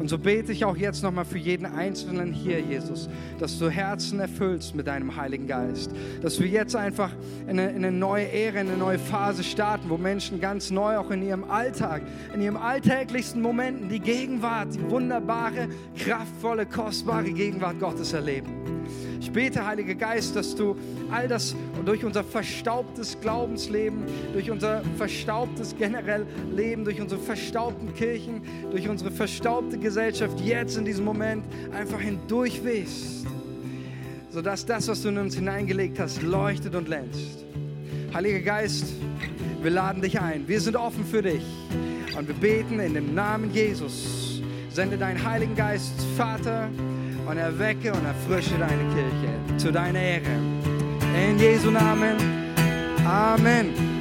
[0.00, 4.18] Und so bete ich auch jetzt nochmal für jeden Einzelnen hier, Jesus, dass du Herzen
[4.18, 5.92] erfüllst mit deinem Heiligen Geist.
[6.22, 7.12] Dass wir jetzt einfach
[7.46, 10.96] in eine, in eine neue Ära, in eine neue Phase starten, wo Menschen ganz neu
[10.96, 12.02] auch in ihrem Alltag,
[12.34, 18.78] in ihrem alltäglichsten Momenten die Gegenwart, die wunderbare, kraftvolle, kostbare Gegenwart Gottes erleben.
[19.20, 20.76] Ich bete, Heiliger Geist, dass du
[21.10, 21.54] all das
[21.84, 29.10] durch unser verstaubtes Glaubensleben, durch unser verstaubtes generell Leben, durch unsere verstaubten Kirchen, durch unsere
[29.10, 33.26] verstaubte Gesellschaft jetzt in diesem Moment einfach hindurch wehst,
[34.30, 37.44] sodass das, was du in uns hineingelegt hast, leuchtet und glänzt.
[38.14, 38.86] Heiliger Geist,
[39.62, 40.46] wir laden dich ein.
[40.46, 41.44] Wir sind offen für dich.
[42.16, 44.40] Und wir beten in dem Namen Jesus.
[44.70, 46.68] Sende deinen Heiligen Geist, Vater,
[47.28, 50.36] und erwecke und erfrische deine Kirche zu deiner Ehre.
[51.28, 52.16] In Jesu Namen.
[53.04, 53.97] Amen.